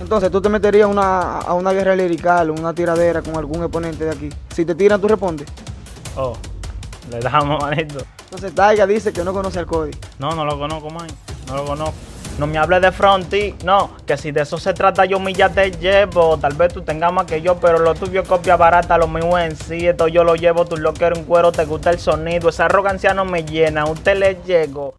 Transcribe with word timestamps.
Entonces, 0.00 0.30
¿tú 0.30 0.40
te 0.40 0.48
meterías 0.48 0.88
una, 0.88 1.38
a 1.38 1.54
una 1.54 1.72
guerra 1.72 1.96
lirical, 1.96 2.50
una 2.50 2.74
tiradera 2.74 3.22
con 3.22 3.36
algún 3.36 3.62
exponente 3.62 4.04
de 4.04 4.10
aquí? 4.10 4.28
Si 4.54 4.64
te 4.64 4.74
tiran, 4.74 5.00
¿tú 5.00 5.08
respondes? 5.08 5.48
Oh, 6.16 6.34
le 7.10 7.20
damos 7.20 7.62
manito. 7.62 8.04
Entonces, 8.24 8.54
Taiga 8.54 8.86
dice 8.86 9.12
que 9.12 9.24
no 9.24 9.32
conoce 9.32 9.58
al 9.58 9.66
Cody. 9.66 9.92
No, 10.18 10.32
no 10.32 10.44
lo 10.44 10.58
conozco, 10.58 10.90
man. 10.90 11.06
No 11.46 11.56
lo 11.56 11.64
conozco. 11.64 11.94
No 12.38 12.46
me 12.46 12.58
hables 12.58 12.82
de 12.82 12.92
fronti, 12.92 13.54
no, 13.64 13.92
que 14.06 14.18
si 14.18 14.30
de 14.30 14.42
eso 14.42 14.58
se 14.58 14.74
trata 14.74 15.06
yo 15.06 15.18
ya 15.30 15.48
te 15.48 15.70
llevo, 15.70 16.36
tal 16.36 16.52
vez 16.52 16.70
tú 16.70 16.82
tengas 16.82 17.10
más 17.10 17.24
que 17.24 17.40
yo, 17.40 17.56
pero 17.56 17.78
lo 17.78 17.94
tuyo 17.94 18.20
es 18.20 18.28
copia 18.28 18.56
barata, 18.56 18.98
lo 18.98 19.08
mío 19.08 19.38
en 19.38 19.56
sí, 19.56 19.86
esto 19.86 20.06
yo 20.06 20.22
lo 20.22 20.34
llevo, 20.34 20.66
tú 20.66 20.76
lo 20.76 20.92
quieres 20.92 21.18
un 21.18 21.24
cuero, 21.24 21.50
te 21.50 21.64
gusta 21.64 21.88
el 21.88 21.98
sonido, 21.98 22.50
esa 22.50 22.66
arrogancia 22.66 23.14
no 23.14 23.24
me 23.24 23.42
llena, 23.42 23.82
a 23.82 23.86
usted 23.86 24.18
le 24.18 24.38
llego. 24.44 24.96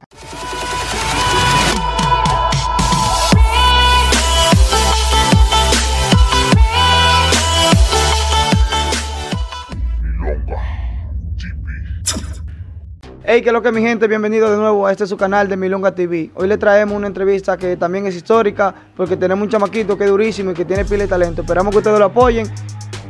Hey, 13.30 13.42
¿qué 13.42 13.50
es 13.50 13.54
lo 13.54 13.62
que 13.62 13.74
mi 13.74 13.82
gente? 13.82 14.08
Bienvenido 14.08 14.50
de 14.50 14.56
nuevo 14.58 14.88
a 14.88 14.92
este 14.94 15.06
su 15.06 15.18
canal 15.18 15.50
de 15.50 15.58
Milonga 15.58 15.94
TV. 15.94 16.32
Hoy 16.36 16.48
le 16.48 16.58
traemos 16.58 16.96
una 16.96 17.08
entrevista 17.08 17.58
que 17.58 17.76
también 17.76 18.06
es 18.08 18.16
histórica 18.16 18.74
porque 18.96 19.18
tenemos 19.18 19.44
un 19.44 19.50
chamaquito 19.50 19.98
que 19.98 20.06
es 20.06 20.10
durísimo 20.10 20.52
y 20.52 20.54
que 20.54 20.64
tiene 20.64 20.86
pile 20.86 21.00
de 21.00 21.08
talento. 21.10 21.42
Esperamos 21.42 21.72
que 21.72 21.80
ustedes 21.80 22.00
lo 22.00 22.06
apoyen 22.06 22.48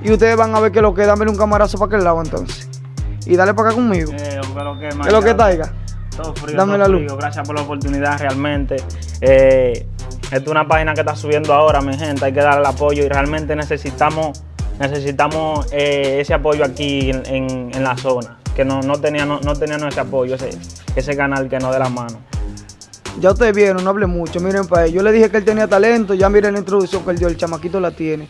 y 0.04 0.12
ustedes 0.12 0.36
van 0.36 0.56
a 0.56 0.60
ver 0.60 0.72
que 0.72 0.82
lo 0.82 0.92
que 0.96 1.06
dame 1.06 1.30
un 1.30 1.36
camarazo 1.38 1.78
para 1.78 1.90
aquel 1.96 2.04
lado 2.04 2.20
entonces. 2.24 2.68
Y 3.28 3.36
dale 3.36 3.54
para 3.54 3.70
acá 3.70 3.76
conmigo. 3.76 4.12
Eh, 4.14 4.40
¿Qué 4.42 4.64
lo 4.64 4.80
que, 4.80 4.90
¿Qué 4.90 5.08
es 5.08 5.14
lo 5.14 5.22
que 5.22 5.34
taiga? 5.36 5.72
Todo 6.16 6.34
frío, 6.34 6.58
Dame 6.58 6.72
todo 6.74 6.78
la 6.80 6.88
luz. 6.88 7.02
frío. 7.04 7.18
Gracias 7.18 7.46
por 7.48 7.56
la 7.56 7.62
oportunidad 7.62 8.18
realmente. 8.20 8.78
Eh, 9.22 9.86
esta 10.24 10.36
es 10.38 10.48
una 10.48 10.68
página 10.68 10.96
que 10.96 11.02
está 11.02 11.16
subiendo 11.16 11.54
ahora, 11.54 11.80
mi 11.82 11.96
gente. 11.96 12.26
Hay 12.26 12.34
que 12.34 12.40
darle 12.42 12.62
el 12.62 12.66
apoyo 12.66 13.04
y 13.04 13.08
realmente 13.08 13.56
necesitamos, 13.56 14.42
necesitamos 14.80 15.68
eh, 15.72 16.18
ese 16.22 16.34
apoyo 16.34 16.66
aquí 16.66 17.12
en, 17.12 17.24
en- 17.28 17.72
en 17.76 17.84
la 17.84 17.96
zona. 17.98 18.40
Que 18.58 18.66
no, 18.66 18.82
no 18.82 19.00
teníamos 19.00 19.46
no, 19.46 19.54
teníamos 19.56 19.88
ese 19.90 20.00
apoyo, 20.00 20.36
ese, 20.36 20.50
ese 20.96 21.16
canal 21.16 21.48
que 21.48 21.60
nos 21.60 21.72
dé 21.72 21.80
la 21.80 21.90
mano. 21.90 22.20
Ya 23.20 23.32
ustedes 23.32 23.56
vieron, 23.56 23.84
no 23.84 23.92
hable 23.92 24.08
mucho, 24.08 24.40
miren 24.40 24.66
para 24.68 24.86
él. 24.86 24.94
Yo 24.94 25.02
le 25.04 25.12
dije 25.12 25.30
que 25.30 25.38
él 25.38 25.46
tenía 25.46 25.68
talento, 25.68 26.14
ya 26.16 26.28
miren 26.28 26.54
la 26.54 26.60
introducción 26.60 27.04
que 27.06 27.12
él 27.12 27.18
dio, 27.20 27.28
el 27.28 27.38
chamaquito 27.38 27.80
la 27.80 27.92
tiene. 27.92 28.28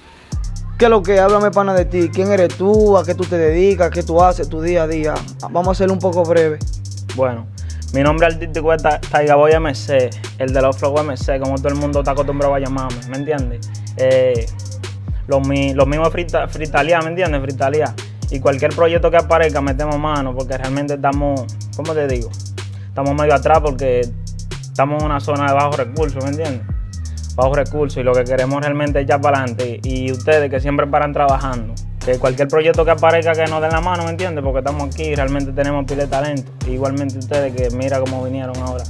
¿Qué 0.77 0.85
es 0.85 0.91
lo 0.91 1.01
que? 1.01 1.19
Háblame 1.19 1.49
pana 1.51 1.73
de 1.73 1.85
ti. 1.85 2.09
¿Quién 2.13 2.31
eres 2.31 2.55
tú? 2.55 2.97
¿A 2.97 3.03
qué 3.05 3.15
tú 3.15 3.23
te 3.23 3.37
dedicas? 3.37 3.89
¿Qué 3.89 4.03
tú 4.03 4.21
haces 4.21 4.47
tu 4.47 4.61
día 4.61 4.83
a 4.83 4.87
día? 4.87 5.13
Vamos 5.49 5.69
a 5.69 5.71
hacerlo 5.71 5.93
un 5.93 5.99
poco 5.99 6.23
breve. 6.23 6.59
Bueno, 7.15 7.47
mi 7.93 8.01
nombre 8.03 8.27
artístico 8.27 8.71
es 8.73 8.83
Ta- 8.83 8.99
Taiga 9.01 9.35
Boy 9.35 9.53
MC, 9.59 10.09
el 10.37 10.53
de 10.53 10.61
los 10.61 10.77
Flow 10.77 10.93
MC, 11.03 11.39
como 11.39 11.55
todo 11.55 11.69
el 11.69 11.75
mundo 11.75 11.99
está 11.99 12.11
acostumbrado 12.11 12.53
a 12.53 12.59
llamarme, 12.59 12.99
¿me 13.09 13.17
entiendes? 13.17 13.67
Eh, 13.97 14.45
lo, 15.27 15.39
mi- 15.39 15.73
lo 15.73 15.85
mismo 15.85 16.05
es 16.05 16.11
frita, 16.11 16.47
fritalía, 16.47 16.99
¿me 17.01 17.07
entiendes? 17.09 17.41
Fritalía. 17.41 17.95
Y 18.29 18.39
cualquier 18.39 18.75
proyecto 18.75 19.09
que 19.09 19.17
aparezca 19.17 19.61
metemos 19.61 19.97
mano 19.97 20.35
porque 20.35 20.57
realmente 20.57 20.95
estamos, 20.95 21.45
¿cómo 21.75 21.93
te 21.93 22.07
digo? 22.07 22.29
Estamos 22.87 23.15
medio 23.15 23.33
atrás 23.35 23.59
porque 23.61 24.01
estamos 24.61 25.01
en 25.01 25.05
una 25.05 25.19
zona 25.19 25.47
de 25.47 25.53
bajos 25.53 25.77
recursos, 25.77 26.23
¿me 26.23 26.31
entiendes? 26.31 26.61
Bajos 27.35 27.55
recursos 27.55 27.97
y 27.97 28.03
lo 28.03 28.13
que 28.13 28.23
queremos 28.23 28.61
realmente 28.61 28.99
es 28.99 29.05
echar 29.05 29.21
para 29.21 29.39
adelante. 29.39 29.79
Y 29.83 30.11
ustedes 30.11 30.49
que 30.49 30.59
siempre 30.59 30.87
paran 30.87 31.13
trabajando, 31.13 31.73
que 32.03 32.17
cualquier 32.17 32.47
proyecto 32.47 32.83
que 32.83 32.91
aparezca 32.91 33.33
que 33.33 33.45
nos 33.45 33.61
den 33.61 33.71
la 33.71 33.81
mano, 33.81 34.03
¿me 34.03 34.09
entiendes? 34.09 34.43
Porque 34.43 34.59
estamos 34.59 34.93
aquí 34.93 35.03
y 35.03 35.15
realmente 35.15 35.51
tenemos 35.53 35.85
pila 35.85 36.03
de 36.03 36.09
talento. 36.09 36.51
Igualmente 36.67 37.19
ustedes 37.19 37.53
que 37.53 37.69
mira 37.75 37.99
cómo 37.99 38.23
vinieron 38.23 38.57
ahora. 38.57 38.83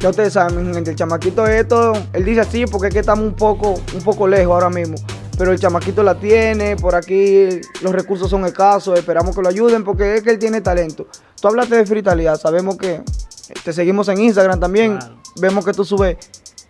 Ya 0.00 0.10
ustedes 0.10 0.32
saben, 0.32 0.68
mi 0.68 0.74
gente, 0.74 0.90
el 0.90 0.96
chamaquito 0.96 1.46
esto, 1.46 1.92
él 2.12 2.24
dice 2.24 2.40
así 2.42 2.66
porque 2.66 2.88
es 2.88 2.94
que 2.94 3.00
estamos 3.00 3.24
un 3.24 3.34
poco, 3.34 3.74
un 3.94 4.02
poco 4.02 4.28
lejos 4.28 4.54
ahora 4.54 4.70
mismo. 4.70 4.96
Pero 5.38 5.52
el 5.52 5.58
chamaquito 5.60 6.02
la 6.02 6.16
tiene, 6.16 6.74
por 6.76 6.96
aquí 6.96 7.60
los 7.80 7.92
recursos 7.92 8.28
son 8.28 8.44
escasos, 8.44 8.98
esperamos 8.98 9.34
que 9.36 9.40
lo 9.40 9.48
ayuden 9.48 9.84
porque 9.84 10.16
es 10.16 10.22
que 10.22 10.30
él 10.30 10.38
tiene 10.38 10.60
talento. 10.60 11.06
Tú 11.40 11.48
hablaste 11.48 11.76
de 11.76 11.86
fritalidad, 11.86 12.36
sabemos 12.38 12.76
que 12.76 13.00
te 13.64 13.72
seguimos 13.72 14.08
en 14.08 14.20
Instagram 14.20 14.58
también, 14.58 14.96
Claro. 14.98 15.14
vemos 15.40 15.64
que 15.64 15.72
tú 15.72 15.84
subes 15.84 16.16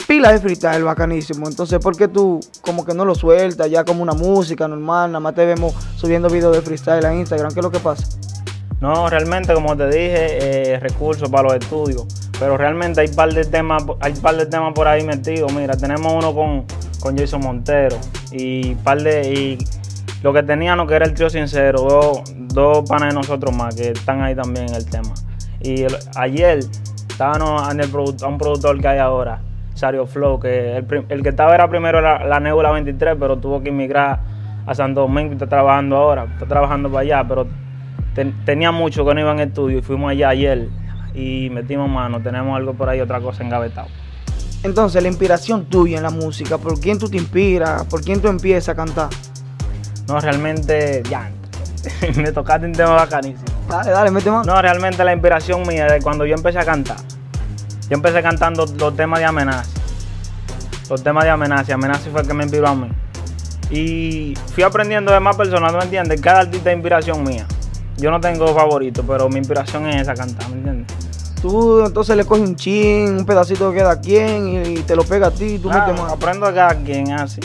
pila 0.07 0.33
de 0.33 0.39
freestyle 0.41 0.85
bacanísimo. 0.85 1.49
Entonces, 1.49 1.79
¿por 1.81 1.97
qué 1.97 2.09
tú 2.09 2.41
como 2.61 2.85
que 2.85 2.93
no 2.95 3.05
lo 3.07 3.15
sueltas 3.15 3.71
ya 3.71 3.85
como 3.85 4.03
una 4.03 4.13
música 4.13 4.69
normal? 4.69 5.11
Nada 5.13 5.21
más 5.21 5.35
te 5.35 5.47
vemos 5.47 5.75
subiendo 5.97 6.29
videos 6.29 6.55
de 6.55 6.61
freestyle 6.63 7.05
a 7.07 7.15
Instagram, 7.15 7.53
¿qué 7.53 7.61
es 7.61 7.65
lo 7.65 7.71
que 7.71 7.81
pasa? 7.81 8.07
No, 8.81 9.09
realmente, 9.09 9.53
como 9.55 9.77
te 9.77 9.87
dije, 9.87 10.73
eh, 10.75 10.79
recursos 10.79 11.29
para 11.31 11.45
los 11.49 11.55
estudios. 11.55 12.05
Pero 12.39 12.57
realmente 12.57 13.01
hay 13.01 13.09
par 13.09 13.33
de 13.33 13.45
temas, 13.45 13.83
hay 14.01 14.13
par 14.15 14.37
de 14.37 14.47
temas 14.47 14.73
por 14.75 14.87
ahí 14.87 15.05
metidos. 15.05 15.53
Mira, 15.53 15.77
tenemos 15.77 16.13
uno 16.13 16.33
con, 16.33 16.65
con 17.01 17.17
Jason 17.17 17.41
Montero 17.43 17.97
y 18.33 18.75
par 18.77 19.01
de 19.03 19.33
y 19.33 19.59
lo 20.23 20.33
que 20.33 20.43
teníamos 20.43 20.89
que 20.89 20.95
era 20.95 21.07
el 21.07 21.15
trío 21.15 21.31
sincero, 21.31 21.81
dos, 21.83 22.23
dos 22.37 22.89
panas 22.89 23.11
de 23.11 23.15
nosotros 23.15 23.55
más 23.55 23.75
que 23.77 23.91
están 23.91 24.21
ahí 24.23 24.35
también 24.35 24.69
en 24.69 24.75
el 24.75 24.85
tema. 24.89 25.11
Y 25.61 25.85
ayer 26.17 26.61
estábamos 27.09 27.71
en 27.73 27.81
el 27.81 27.91
a 28.23 28.27
un 28.27 28.39
productor 28.39 28.81
que 28.81 28.89
hay 28.89 28.99
ahora, 28.99 29.41
Sario 29.75 30.07
Flow, 30.07 30.41
que 30.41 30.77
el, 30.77 31.05
el 31.09 31.23
que 31.23 31.29
estaba 31.29 31.55
era 31.55 31.69
primero 31.69 32.01
la, 32.01 32.25
la 32.25 32.41
Nebula 32.41 32.71
23, 32.73 33.17
pero 33.19 33.37
tuvo 33.39 33.63
que 33.63 33.69
emigrar 33.69 34.21
a 34.67 34.75
Santo 34.75 35.03
Domingo 35.03 35.31
y 35.31 35.33
está 35.35 35.47
trabajando 35.47 35.97
ahora, 35.97 36.25
está 36.33 36.47
trabajando 36.47 36.89
para 36.91 37.01
allá, 37.03 37.25
pero 37.27 37.47
ten- 38.15 38.35
tenía 38.45 38.73
mucho 38.73 39.07
que 39.07 39.15
no 39.15 39.21
iba 39.21 39.33
en 39.33 39.41
estudio 39.41 39.79
y 39.79 39.83
fuimos 39.83 40.11
allá 40.11 40.31
ayer 40.31 40.69
y 41.15 41.49
metimos 41.51 41.89
mano, 41.89 42.21
tenemos 42.21 42.57
algo 42.57 42.75
por 42.75 42.89
ahí, 42.89 43.01
otra 43.01 43.21
cosa 43.21 43.43
engavetado. 43.45 43.89
Entonces, 44.63 45.03
la 45.03 45.09
inspiración 45.09 45.67
tuya 45.67 45.99
en 45.99 46.03
la 46.03 46.11
música, 46.11 46.59
¿por 46.59 46.81
quién 46.81 46.99
tú 46.99 47.09
te 47.09 47.17
inspiras? 47.17 47.85
¿Por 47.85 48.03
quién 48.03 48.21
tú 48.21 48.29
empiezas 48.29 48.71
a 48.71 48.75
cantar? 48.75 49.09
No, 50.09 50.19
realmente, 50.21 51.03
ya, 51.09 51.31
me 52.17 52.33
tocaste 52.33 52.67
un 52.67 52.73
tema 52.73 52.95
bacanísimo. 52.95 53.45
Dale, 53.69 53.91
dale, 53.91 54.11
mete 54.11 54.31
mano. 54.31 54.45
No, 54.45 54.61
realmente 54.61 55.05
la 55.05 55.13
inspiración 55.13 55.67
mía 55.67 55.87
de 55.87 56.01
cuando 56.01 56.25
yo 56.25 56.35
empecé 56.35 56.59
a 56.59 56.65
cantar. 56.65 56.97
Yo 57.89 57.97
empecé 57.97 58.23
cantando 58.23 58.67
los 58.67 58.97
temas 58.97 59.21
de 59.21 59.27
amenaza. 59.27 59.71
Los 60.91 61.03
temas 61.03 61.25
de 61.25 61.31
amenaza. 61.31 61.75
Amenaza 61.75 62.11
fue 62.11 62.23
el 62.23 62.27
que 62.27 62.35
me 62.35 62.45
inspiró 62.45 62.69
a 62.69 62.75
mí. 62.75 62.89
Y 63.71 64.35
fui 64.55 64.63
aprendiendo 64.63 65.13
de 65.13 65.21
más 65.21 65.37
personas, 65.37 65.73
¿tú 65.73 65.79
me 65.79 65.85
entiendes? 65.85 66.21
Cada 66.21 66.41
artista 66.41 66.71
es 66.71 66.77
inspiración 66.77 67.23
mía. 67.23 67.47
Yo 67.99 68.11
no 68.11 68.21
tengo 68.21 68.55
favorito, 68.55 69.05
pero 69.07 69.29
mi 69.29 69.39
inspiración 69.39 69.87
es 69.89 70.03
esa 70.03 70.15
cantar, 70.15 70.49
¿me 70.49 70.57
entiendes? 70.57 70.98
Tú 71.41 71.85
entonces 71.87 72.17
le 72.17 72.25
coges 72.25 72.49
un 72.49 72.57
chin, 72.57 73.17
un 73.19 73.25
pedacito 73.25 73.73
que 73.73 73.83
da 73.83 74.01
quien 74.01 74.49
y, 74.49 74.57
y 74.79 74.83
te 74.83 74.97
lo 74.97 75.05
pega 75.05 75.29
a 75.29 75.31
ti 75.31 75.45
y 75.45 75.59
tú 75.59 75.69
Claro, 75.69 75.87
metes 75.93 76.01
mano. 76.03 76.15
aprendo 76.15 76.47
a 76.47 76.53
cada 76.55 76.75
quien 76.83 77.13
así. 77.13 77.41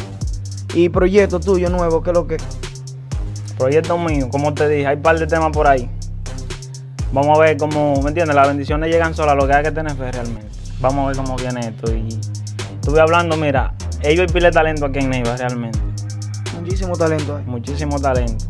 Y 0.74 0.90
proyecto 0.90 1.40
tuyo 1.40 1.70
nuevo, 1.70 2.02
¿qué 2.02 2.10
es 2.10 2.14
lo 2.16 2.26
que? 2.26 2.38
Proyecto 3.58 3.98
mío, 4.00 4.30
como 4.30 4.54
te 4.54 4.68
dije, 4.68 4.88
hay 4.88 4.96
un 4.96 5.02
par 5.04 5.20
de 5.20 5.28
temas 5.28 5.52
por 5.52 5.68
ahí. 5.68 5.90
Vamos 7.12 7.38
a 7.38 7.42
ver 7.42 7.58
cómo, 7.58 8.02
¿me 8.02 8.08
entiendes? 8.10 8.36
Las 8.36 8.48
bendiciones 8.48 8.90
llegan 8.90 9.14
solas, 9.14 9.36
lo 9.36 9.46
que 9.46 9.54
hay 9.54 9.64
que 9.64 9.72
tener 9.72 9.96
fe 9.96 10.12
realmente. 10.12 10.48
Vamos 10.82 11.04
a 11.06 11.08
ver 11.10 11.18
cómo 11.18 11.36
viene 11.38 11.60
esto. 11.60 11.94
Y 11.94 12.10
estuve 12.74 13.00
hablando, 13.00 13.38
mira, 13.38 13.76
ellos 14.02 14.26
hay 14.28 14.34
pile 14.34 14.50
talento 14.50 14.88
aquí 14.88 15.00
en 15.00 15.12
Neiva 15.12 15.38
realmente. 15.38 15.78
Muchísimo 16.60 16.96
talento 16.98 17.36
ahí. 17.38 17.44
Muchísimo 17.46 18.00
talento. 18.00 18.46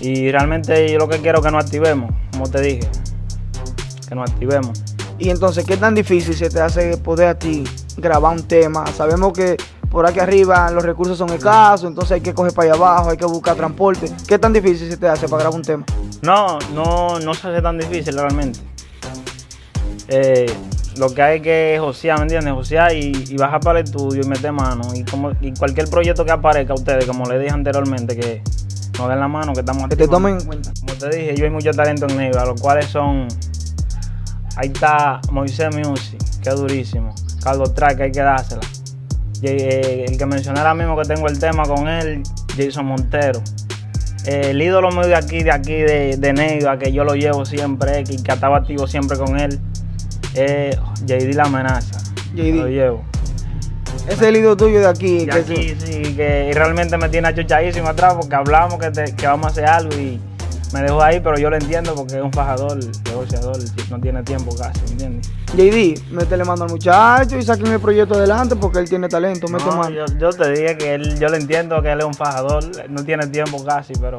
Y 0.00 0.30
realmente 0.32 0.90
yo 0.90 0.98
lo 0.98 1.08
que 1.08 1.18
quiero 1.18 1.40
es 1.40 1.44
que 1.44 1.50
nos 1.52 1.62
activemos, 1.64 2.10
como 2.32 2.48
te 2.48 2.62
dije. 2.62 2.88
Que 4.12 4.16
nos 4.16 4.30
activemos. 4.30 4.78
Y 5.18 5.30
entonces, 5.30 5.64
¿qué 5.64 5.78
tan 5.78 5.94
difícil 5.94 6.34
se 6.34 6.50
te 6.50 6.60
hace 6.60 6.98
poder 6.98 7.28
a 7.28 7.38
ti 7.38 7.64
grabar 7.96 8.36
un 8.36 8.42
tema? 8.42 8.86
Sabemos 8.88 9.32
que 9.32 9.56
por 9.90 10.06
aquí 10.06 10.20
arriba 10.20 10.70
los 10.70 10.82
recursos 10.82 11.16
son 11.16 11.30
escasos, 11.30 11.88
entonces 11.88 12.12
hay 12.12 12.20
que 12.20 12.34
coger 12.34 12.52
para 12.52 12.74
allá 12.74 12.76
abajo, 12.76 13.08
hay 13.08 13.16
que 13.16 13.24
buscar 13.24 13.56
transporte. 13.56 14.12
¿Qué 14.28 14.38
tan 14.38 14.52
difícil 14.52 14.90
se 14.90 14.98
te 14.98 15.08
hace 15.08 15.28
para 15.28 15.44
grabar 15.44 15.58
un 15.58 15.64
tema? 15.64 15.86
No, 16.20 16.58
no, 16.74 17.20
no 17.20 17.32
se 17.32 17.48
hace 17.48 17.62
tan 17.62 17.78
difícil 17.78 18.12
realmente. 18.12 18.60
Eh, 20.08 20.54
lo 20.98 21.14
que 21.14 21.22
hay 21.22 21.40
que 21.40 21.78
josear, 21.80 22.18
¿me 22.18 22.24
entiendes? 22.24 22.52
Josear 22.52 22.94
y, 22.94 23.12
y 23.30 23.36
bajar 23.38 23.60
para 23.60 23.78
el 23.78 23.86
estudio 23.86 24.20
y 24.22 24.26
meter 24.26 24.52
mano. 24.52 24.82
Y, 24.94 25.04
como, 25.04 25.30
y 25.40 25.54
cualquier 25.54 25.88
proyecto 25.88 26.26
que 26.26 26.32
aparezca 26.32 26.74
a 26.74 26.76
ustedes, 26.76 27.06
como 27.06 27.24
les 27.24 27.40
dije 27.40 27.54
anteriormente, 27.54 28.14
que 28.14 28.42
nos 28.98 29.08
den 29.08 29.20
la 29.20 29.28
mano, 29.28 29.54
que 29.54 29.60
estamos 29.60 29.88
Que 29.88 29.96
te 29.96 30.06
tomen 30.06 30.38
en 30.38 30.44
cuenta. 30.44 30.70
Como 30.80 30.92
te 30.98 31.08
dije, 31.16 31.34
yo 31.34 31.46
hay 31.46 31.50
mucho 31.50 31.70
talento 31.70 32.06
en 32.10 32.18
Neiva, 32.18 32.44
los 32.44 32.60
cuales 32.60 32.84
son. 32.88 33.28
Ahí 34.56 34.68
está 34.68 35.20
Moisés 35.30 35.74
Music, 35.74 36.18
que 36.42 36.48
es 36.50 36.56
durísimo. 36.56 37.14
Carlos 37.42 37.74
Track, 37.74 38.00
hay 38.00 38.12
que 38.12 38.20
dársela. 38.20 38.60
Y, 39.40 39.46
eh, 39.48 40.04
el 40.08 40.16
que 40.18 40.26
mencioné 40.26 40.60
ahora 40.60 40.74
mismo 40.74 40.96
que 40.96 41.04
tengo 41.08 41.26
el 41.26 41.38
tema 41.38 41.64
con 41.64 41.88
él, 41.88 42.22
Jason 42.56 42.86
Montero. 42.86 43.40
Eh, 44.26 44.50
el 44.50 44.62
ídolo 44.62 44.90
mío 44.90 45.06
de 45.08 45.16
aquí, 45.16 45.42
de 45.42 45.50
aquí, 45.50 45.72
de, 45.72 46.16
de 46.16 46.32
Neiva, 46.32 46.78
que 46.78 46.92
yo 46.92 47.02
lo 47.02 47.14
llevo 47.14 47.44
siempre, 47.44 48.04
que, 48.04 48.16
que 48.22 48.32
estaba 48.32 48.58
activo 48.58 48.86
siempre 48.86 49.16
con 49.18 49.38
él, 49.40 49.58
es 50.34 50.76
JD 51.06 51.34
La 51.34 51.44
Amenaza. 51.44 51.98
JD. 52.34 52.54
Lo 52.54 52.68
llevo. 52.68 53.02
Ese 54.06 54.12
es 54.14 54.22
el 54.22 54.36
ídolo 54.36 54.56
tuyo 54.56 54.80
de 54.80 54.86
aquí. 54.88 55.22
Y 55.22 55.26
que 55.26 55.32
aquí 55.32 55.76
sí, 55.78 56.14
que 56.14 56.50
realmente 56.54 56.96
me 56.98 57.08
tiene 57.08 57.28
achuchadísimo 57.28 57.88
atrás 57.88 58.14
porque 58.14 58.34
hablamos 58.34 58.78
que, 58.78 58.90
te- 58.90 59.14
que 59.16 59.26
vamos 59.26 59.46
a 59.46 59.48
hacer 59.50 59.64
algo 59.66 59.92
y 59.98 60.20
me 60.72 60.82
dejó 60.82 61.02
ahí, 61.02 61.20
pero 61.20 61.38
yo 61.38 61.50
lo 61.50 61.56
entiendo 61.56 61.94
porque 61.94 62.16
es 62.16 62.22
un 62.22 62.32
fajador, 62.32 62.78
negociador, 63.04 63.56
no 63.90 64.00
tiene 64.00 64.22
tiempo 64.22 64.54
casi, 64.56 64.80
¿me 64.86 64.90
entiendes? 64.92 65.30
JD, 65.54 66.12
métele 66.12 66.44
mano 66.44 66.64
al 66.64 66.70
muchacho 66.70 67.36
y 67.36 67.42
saquen 67.42 67.66
el 67.68 67.80
proyecto 67.80 68.14
adelante 68.14 68.56
porque 68.56 68.78
él 68.78 68.88
tiene 68.88 69.08
talento, 69.08 69.46
No, 69.48 69.58
mano. 69.58 69.90
yo, 69.90 70.04
yo 70.18 70.30
te 70.30 70.50
dije 70.50 70.78
que 70.78 70.94
él, 70.94 71.18
yo 71.18 71.28
le 71.28 71.36
entiendo 71.36 71.80
que 71.82 71.92
él 71.92 72.00
es 72.00 72.06
un 72.06 72.14
fajador, 72.14 72.64
no 72.88 73.04
tiene 73.04 73.26
tiempo 73.26 73.62
casi, 73.64 73.92
pero 74.00 74.16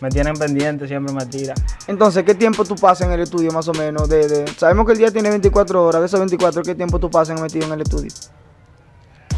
me 0.00 0.08
tienen 0.08 0.34
pendiente, 0.34 0.88
siempre 0.88 1.14
me 1.14 1.26
tira. 1.26 1.54
Entonces, 1.86 2.24
¿qué 2.24 2.34
tiempo 2.34 2.64
tú 2.64 2.74
pasas 2.74 3.06
en 3.06 3.12
el 3.12 3.20
estudio 3.20 3.52
más 3.52 3.68
o 3.68 3.72
menos? 3.72 4.08
De, 4.08 4.26
de- 4.26 4.48
sabemos 4.56 4.86
que 4.86 4.92
el 4.92 4.98
día 4.98 5.10
tiene 5.10 5.28
24 5.28 5.84
horas, 5.84 6.00
de 6.00 6.06
esas 6.06 6.18
24, 6.20 6.62
¿qué 6.62 6.74
tiempo 6.74 6.98
tú 6.98 7.10
pasas 7.10 7.38
metido 7.40 7.66
en 7.66 7.72
el 7.74 7.82
estudio? 7.82 8.10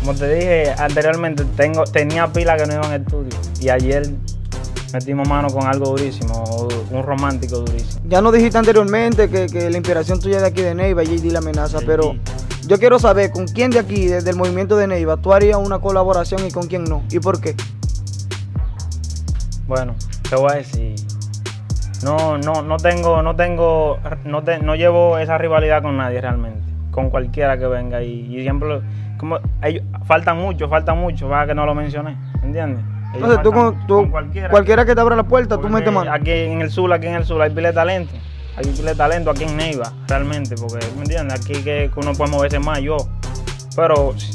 Como 0.01 0.15
te 0.15 0.29
dije 0.35 0.71
anteriormente, 0.79 1.45
tengo, 1.57 1.85
tenía 1.85 2.33
pila 2.33 2.57
que 2.57 2.67
no 2.67 2.75
iba 2.75 2.87
en 2.95 3.03
estudio 3.03 3.31
y 3.61 3.69
ayer 3.71 4.11
metimos 4.95 5.29
mano 5.29 5.49
con 5.49 5.67
algo 5.67 5.87
durísimo, 5.91 6.45
un 6.91 7.03
romántico 7.03 7.57
durísimo. 7.59 8.01
Ya 8.09 8.23
nos 8.23 8.33
dijiste 8.33 8.57
anteriormente 8.59 9.29
que, 9.29 9.47
que 9.47 9.69
la 9.69 9.77
inspiración 9.77 10.21
tuya 10.21 10.41
de 10.41 10.47
aquí 10.47 10.63
de 10.63 10.75
Neiva, 10.75 11.03
JD 11.03 11.33
la 11.33 11.41
amenaza, 11.41 11.81
pero 11.85 12.15
yo 12.69 12.79
quiero 12.79 12.99
saber 13.01 13.33
con 13.33 13.47
quién 13.47 13.73
de 13.73 13.81
aquí, 13.81 14.07
desde 14.07 14.31
el 14.31 14.37
movimiento 14.37 14.77
de 14.77 14.87
Neiva, 14.87 15.17
tú 15.17 15.33
harías 15.33 15.59
una 15.59 15.81
colaboración 15.81 16.47
y 16.47 16.51
con 16.53 16.69
quién 16.69 16.85
no, 16.85 17.03
y 17.11 17.19
por 17.19 17.41
qué. 17.41 17.57
Bueno, 19.67 19.95
te 20.29 20.37
voy 20.37 20.53
a 20.53 20.55
decir. 20.57 20.95
No, 22.05 22.37
no, 22.39 22.63
no 22.63 22.77
tengo, 22.77 23.23
no 23.23 23.35
tengo, 23.35 23.99
no, 24.25 24.43
te- 24.45 24.59
no 24.59 24.75
llevo 24.77 25.19
esa 25.19 25.39
rivalidad 25.39 25.83
con 25.83 25.97
nadie 25.97 26.21
realmente. 26.21 26.61
Con 26.91 27.11
cualquiera 27.11 27.59
que 27.59 27.67
venga 27.67 28.03
y, 28.03 28.27
y 28.37 28.43
siempre, 28.43 28.81
como 29.19 29.39
ellos, 29.63 29.83
faltan 30.07 30.37
mucho, 30.39 30.69
faltan 30.69 30.99
mucho, 30.99 31.29
para 31.29 31.47
que 31.47 31.55
no 31.55 31.65
lo 31.67 31.75
mencioné, 31.75 32.17
¿entiendes? 32.43 32.85
Entonces, 33.15 33.43
tú, 33.43 33.53
con, 33.53 33.87
tú- 33.87 34.11
cualquiera. 34.11 34.49
cualquiera. 34.51 34.85
que 34.85 34.95
te 34.95 35.01
abra 35.01 35.17
la 35.17 35.23
puerta, 35.23 35.57
tú 35.59 35.69
metes 35.69 35.93
mano. 35.93 36.13
Aquí 36.13 36.31
en 36.31 36.61
el 36.63 36.71
sur, 36.71 36.93
aquí 36.93 37.07
en 37.07 37.15
el 37.15 37.25
sur 37.25 37.41
hay 37.41 37.51
pila 37.51 37.69
de 37.69 37.75
talento. 37.75 38.13
Hay 38.57 38.65
pila 38.67 38.91
de 38.91 38.97
talento 38.97 39.31
aquí 39.31 39.45
en 39.45 39.57
Neiva, 39.57 39.93
realmente, 40.07 40.55
porque, 40.57 40.85
¿me 40.97 41.03
entiendes? 41.03 41.41
Aquí 41.41 41.63
que, 41.63 41.91
uno 41.97 42.13
puede 42.13 42.31
moverse 42.31 42.59
más, 42.59 42.81
yo. 42.81 42.97
Pero 43.77 44.15
si, 44.17 44.33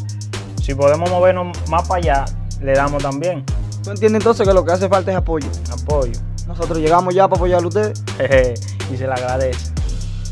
si 0.64 0.76
podemos 0.76 1.10
movernos 1.10 1.58
más 1.70 1.88
para 1.88 2.00
allá, 2.00 2.26
le 2.62 2.74
damos 2.74 3.02
también 3.02 3.46
¿Tú 3.84 3.92
entiendes 3.92 4.20
entonces 4.20 4.46
que 4.46 4.54
lo 4.54 4.66
que 4.66 4.74
hace 4.74 4.90
falta 4.90 5.10
es 5.12 5.18
apoyo? 5.18 5.48
apoyo. 5.72 6.12
Nosotros 6.48 6.80
llegamos 6.80 7.14
ya 7.16 7.28
para 7.30 7.38
apoyar 7.38 7.64
a 7.64 7.68
ustedes. 7.68 8.04
y 8.92 8.98
se 8.98 9.06
le 9.08 9.14
agradece. 9.14 9.72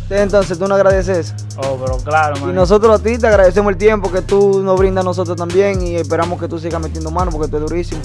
Entonces, 0.09 0.57
tú 0.57 0.67
no 0.67 0.75
agradeces. 0.75 1.33
Oh, 1.57 1.77
pero 1.83 1.97
claro, 1.97 2.35
Y 2.37 2.41
man. 2.41 2.55
nosotros 2.55 2.99
a 2.99 3.03
ti 3.03 3.17
te 3.17 3.27
agradecemos 3.27 3.71
el 3.71 3.77
tiempo 3.77 4.11
que 4.11 4.21
tú 4.21 4.61
nos 4.63 4.77
brindas 4.79 5.03
a 5.03 5.05
nosotros 5.05 5.35
también 5.37 5.81
y 5.85 5.95
esperamos 5.95 6.39
que 6.39 6.47
tú 6.47 6.57
sigas 6.59 6.81
metiendo 6.81 7.09
mano 7.11 7.29
porque 7.31 7.49
tú 7.49 7.57
es 7.57 7.63
durísimo. 7.63 8.01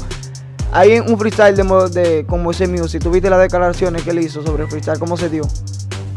Hay 0.75 0.99
un 1.01 1.19
freestyle 1.19 1.55
de, 1.55 1.65
de 1.91 2.25
con 2.25 2.43
Moisés 2.43 2.67
Music, 2.67 3.03
tuviste 3.03 3.29
las 3.29 3.41
declaraciones 3.41 4.03
que 4.05 4.11
él 4.11 4.21
hizo 4.21 4.43
sobre 4.43 4.63
el 4.63 4.71
freestyle, 4.71 4.99
¿cómo 4.99 5.19
se 5.19 5.29
dio? 5.29 5.43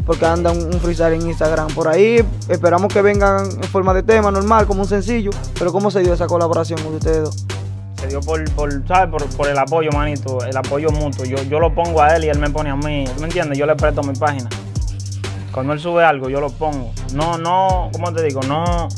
Porque 0.06 0.24
anda 0.24 0.50
un, 0.50 0.72
un 0.72 0.80
freestyle 0.80 1.12
en 1.12 1.26
Instagram 1.26 1.68
por 1.74 1.88
ahí, 1.88 2.24
esperamos 2.48 2.90
que 2.90 3.02
vengan 3.02 3.44
en 3.44 3.64
forma 3.64 3.92
de 3.92 4.02
tema 4.02 4.30
normal, 4.30 4.66
como 4.66 4.80
un 4.80 4.88
sencillo, 4.88 5.30
pero 5.58 5.72
¿cómo 5.72 5.90
se 5.90 6.00
dio 6.00 6.14
esa 6.14 6.26
colaboración 6.26 6.80
con 6.80 6.94
ustedes 6.94 7.24
dos? 7.24 7.44
Se 8.00 8.06
dio 8.06 8.20
por, 8.20 8.50
por, 8.52 8.86
¿sabes? 8.88 9.10
Por, 9.10 9.26
por 9.36 9.46
el 9.46 9.58
apoyo, 9.58 9.90
manito, 9.92 10.42
el 10.42 10.56
apoyo 10.56 10.90
mutuo. 10.90 11.26
Yo, 11.26 11.42
yo 11.42 11.60
lo 11.60 11.74
pongo 11.74 12.00
a 12.00 12.16
él 12.16 12.24
y 12.24 12.28
él 12.28 12.38
me 12.38 12.48
pone 12.50 12.70
a 12.70 12.76
mí. 12.76 13.04
¿Tú 13.14 13.20
me 13.20 13.26
entiendes? 13.26 13.58
Yo 13.58 13.66
le 13.66 13.74
presto 13.74 14.02
mi 14.02 14.14
página. 14.14 14.48
Cuando 15.50 15.72
él 15.72 15.80
sube 15.80 16.04
algo, 16.04 16.28
yo 16.28 16.40
lo 16.40 16.50
pongo. 16.50 16.92
No, 17.14 17.38
no, 17.38 17.88
¿cómo 17.92 18.12
te 18.12 18.22
digo? 18.22 18.40
No, 18.42 18.88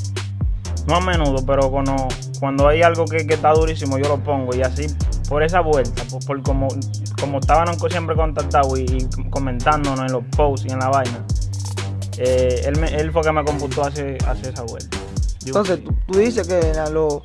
no 0.86 0.96
a 0.96 1.00
menudo, 1.00 1.46
pero 1.46 1.70
cuando, 1.70 1.94
cuando 2.40 2.66
hay 2.66 2.82
algo 2.82 3.04
que, 3.04 3.24
que 3.24 3.34
está 3.34 3.52
durísimo, 3.52 3.98
yo 3.98 4.08
lo 4.08 4.18
pongo. 4.18 4.54
Y 4.54 4.62
así, 4.62 4.88
por 5.28 5.42
esa 5.42 5.60
vuelta, 5.60 6.02
por, 6.10 6.24
por 6.24 6.42
como, 6.42 6.68
como 7.20 7.38
estaban 7.38 7.68
siempre 7.90 8.16
contactados 8.16 8.78
y, 8.78 8.84
y 8.84 9.08
comentándonos 9.30 10.00
en 10.00 10.12
los 10.12 10.24
posts 10.36 10.66
y 10.66 10.72
en 10.72 10.78
la 10.78 10.88
vaina, 10.88 11.24
eh, 12.18 12.62
él, 12.66 12.78
me- 12.78 12.94
él 12.94 13.12
fue 13.12 13.22
que 13.22 13.32
me 13.32 13.44
computó 13.44 13.84
hace, 13.84 14.16
hace 14.26 14.50
esa 14.50 14.62
vuelta. 14.62 14.96
Digo, 15.44 15.58
Entonces, 15.58 15.84
tú, 15.84 15.94
tú 16.10 16.18
dices 16.18 16.46
que 16.48 16.60
a 16.78 16.88
lo- 16.90 17.22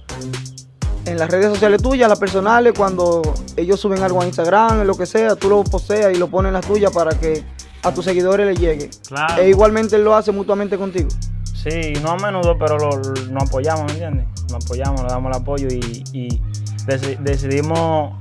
en 1.06 1.18
las 1.18 1.30
redes 1.30 1.48
sociales 1.52 1.82
tuyas, 1.82 2.08
las 2.08 2.20
personales, 2.20 2.74
cuando 2.78 3.22
ellos 3.58 3.80
suben 3.80 4.02
algo 4.04 4.22
a 4.22 4.26
Instagram, 4.26 4.82
en 4.82 4.88
lo 4.88 4.96
que 4.96 5.06
sea, 5.06 5.36
tú 5.36 5.50
lo 5.50 5.64
poseas 5.64 6.14
y 6.14 6.18
lo 6.18 6.28
pones 6.30 6.50
en 6.50 6.54
las 6.54 6.66
tuyas 6.66 6.92
para 6.92 7.12
que 7.20 7.44
a 7.84 7.94
tus 7.94 8.06
seguidores 8.06 8.48
les 8.48 8.58
llegue. 8.60 8.90
Claro. 9.08 9.42
E 9.42 9.50
igualmente 9.50 9.96
él 9.98 10.04
lo 10.06 10.16
hace 10.16 10.32
mutuamente 10.32 10.78
contigo. 10.78 11.10
Sí, 11.54 11.94
no 12.02 12.12
a 12.12 12.18
menudo, 12.18 12.58
pero 12.58 12.78
lo, 12.78 12.92
lo- 12.98 13.14
nos 13.32 13.44
apoyamos, 13.44 13.86
¿me 13.86 13.92
entiendes? 13.94 14.26
Nos 14.52 14.64
apoyamos, 14.66 15.02
le 15.02 15.08
damos 15.10 15.36
el 15.36 15.42
apoyo 15.42 15.68
y, 15.70 16.04
y 16.14 16.42
deci- 16.88 17.18
decidimos 17.20 18.14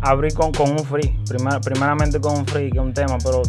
abrir 0.00 0.32
con, 0.34 0.52
con 0.52 0.70
un 0.70 0.78
free, 0.84 1.18
primer- 1.26 1.60
primeramente 1.60 2.20
con 2.20 2.36
un 2.38 2.46
free, 2.46 2.70
que 2.70 2.78
es 2.78 2.84
un 2.84 2.94
tema, 2.94 3.18
pero 3.22 3.42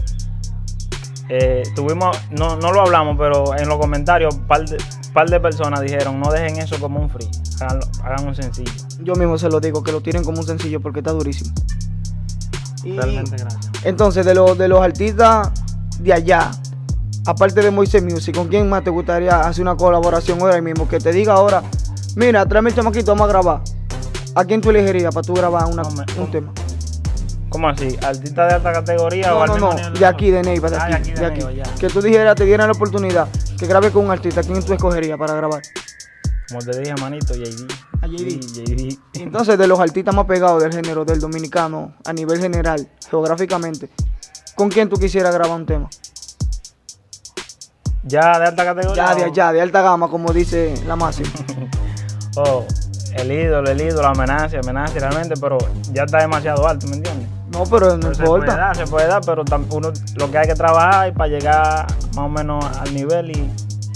eh, 1.29 1.63
tuvimos, 1.75 2.17
no, 2.31 2.55
no 2.57 2.71
lo 2.71 2.81
hablamos, 2.81 3.15
pero 3.17 3.55
en 3.57 3.67
los 3.69 3.77
comentarios 3.77 4.33
un 4.35 4.47
par 4.47 4.65
de, 4.65 4.77
par 5.13 5.29
de 5.29 5.39
personas 5.39 5.81
dijeron, 5.81 6.19
no 6.19 6.31
dejen 6.31 6.57
eso 6.57 6.79
como 6.79 6.99
un 6.99 7.09
free, 7.09 7.29
háganlo- 7.59 7.87
hagan 8.03 8.27
un 8.27 8.35
sencillo. 8.35 8.71
Yo 9.03 9.13
mismo 9.15 9.37
se 9.37 9.47
lo 9.49 9.59
digo, 9.59 9.83
que 9.83 9.91
lo 9.91 10.01
tiren 10.01 10.23
como 10.23 10.39
un 10.39 10.45
sencillo 10.47 10.79
porque 10.81 10.99
está 10.99 11.11
durísimo. 11.11 11.51
Y 12.83 12.93
Realmente 12.97 13.35
gracias. 13.37 13.69
entonces, 13.83 14.25
de, 14.25 14.33
los 14.33 14.57
de 14.57 14.67
los 14.69 14.81
artistas 14.81 15.51
de 15.99 16.13
allá, 16.13 16.49
aparte 17.25 17.61
de 17.61 17.69
Moisés 17.71 18.01
Music, 18.03 18.35
¿con 18.35 18.47
quién 18.47 18.67
más 18.69 18.83
te 18.83 18.89
gustaría 18.89 19.41
hacer 19.41 19.61
una 19.61 19.75
colaboración 19.75 20.41
ahora 20.41 20.59
mismo? 20.61 20.87
Que 20.87 20.99
te 20.99 21.11
diga 21.11 21.33
ahora, 21.33 21.61
mira, 22.15 22.45
tráeme 22.47 22.69
el 22.71 22.75
chamaquito, 22.75 23.11
vamos 23.11 23.25
a 23.25 23.27
grabar. 23.27 23.61
¿A 24.35 24.45
quién 24.45 24.61
tú 24.61 24.69
elegirías 24.69 25.13
para 25.13 25.25
tú 25.25 25.33
grabar 25.33 25.65
una- 25.65 25.83
No, 25.83 25.91
me- 25.91 26.05
un 26.21 26.31
tema? 26.31 26.53
¿Cómo 27.49 27.67
así? 27.67 27.97
¿Artista 28.03 28.45
de 28.47 28.53
alta 28.53 28.71
categoría 28.73 29.33
o 29.35 29.45
No, 29.45 29.53
al 29.53 29.59
no, 29.59 29.73
no, 29.73 29.91
de 29.91 30.05
aquí, 30.05 30.29
de 30.29 30.43
Neiva, 30.43 30.69
de 30.69 30.77
Ah, 30.77 30.85
aquí, 30.93 31.11
de 31.13 31.25
aquí. 31.25 31.39
Neiva, 31.43 31.51
ya. 31.51 31.63
Que 31.79 31.87
tú 31.87 31.99
dijeras, 32.01 32.35
te 32.35 32.45
dieran 32.45 32.67
la 32.67 32.73
oportunidad 32.73 33.27
que 33.57 33.65
grabe 33.65 33.91
con 33.91 34.05
un 34.05 34.11
artista, 34.11 34.43
¿quién 34.43 34.63
tú 34.63 34.73
escogerías 34.73 35.17
para 35.17 35.33
grabar? 35.33 35.61
Como 36.47 36.61
te 36.61 36.79
dije, 36.79 36.93
manito, 37.01 37.33
JD. 37.33 37.67
A 38.01 38.07
JD. 38.07 38.17
Sí, 38.17 38.39
JD. 38.39 38.99
Entonces, 39.21 39.57
de 39.57 39.67
los 39.67 39.79
artistas 39.79 40.13
más 40.13 40.25
pegados 40.25 40.61
del 40.61 40.71
género 40.73 41.03
del 41.05 41.19
dominicano, 41.19 41.95
a 42.05 42.13
nivel 42.13 42.39
general, 42.39 42.87
geográficamente, 43.09 43.89
¿con 44.55 44.69
quién 44.69 44.87
tú 44.87 44.97
quisieras 44.97 45.33
grabar 45.33 45.57
un 45.57 45.65
tema? 45.65 45.89
Ya 48.03 48.39
de 48.39 48.45
alta 48.47 48.63
categoría. 48.63 48.95
Ya 49.07 49.15
de 49.15 49.23
o- 49.23 49.25
allá, 49.25 49.51
de 49.51 49.61
alta 49.61 49.81
gama, 49.81 50.07
como 50.07 50.31
dice 50.31 50.73
la 50.87 50.95
máxima. 50.95 51.29
Oh, 52.35 52.63
el 53.15 53.31
ídolo, 53.31 53.69
el 53.69 53.81
ídolo, 53.81 54.07
amenaza, 54.07 54.59
amenaza 54.59 54.99
realmente, 54.99 55.35
pero 55.39 55.57
ya 55.91 56.03
está 56.03 56.19
demasiado 56.19 56.67
alto, 56.67 56.87
¿me 56.87 56.97
entiendes? 56.97 57.27
No, 57.51 57.63
pero 57.65 57.97
no 57.97 57.99
Pero 57.99 58.13
Se 58.13 58.23
puede 58.23 58.39
importa. 58.41 58.55
dar, 58.57 58.75
se 58.75 58.85
puede 58.85 59.07
dar, 59.07 59.21
pero 59.25 59.43
uno 59.71 59.91
lo 60.17 60.31
que 60.31 60.37
hay 60.37 60.47
que 60.47 60.55
trabajar 60.55 61.07
es 61.09 61.13
para 61.15 61.29
llegar 61.29 61.87
más 62.15 62.25
o 62.25 62.29
menos 62.29 62.63
al 62.77 62.93
nivel 62.93 63.31
y 63.31 63.49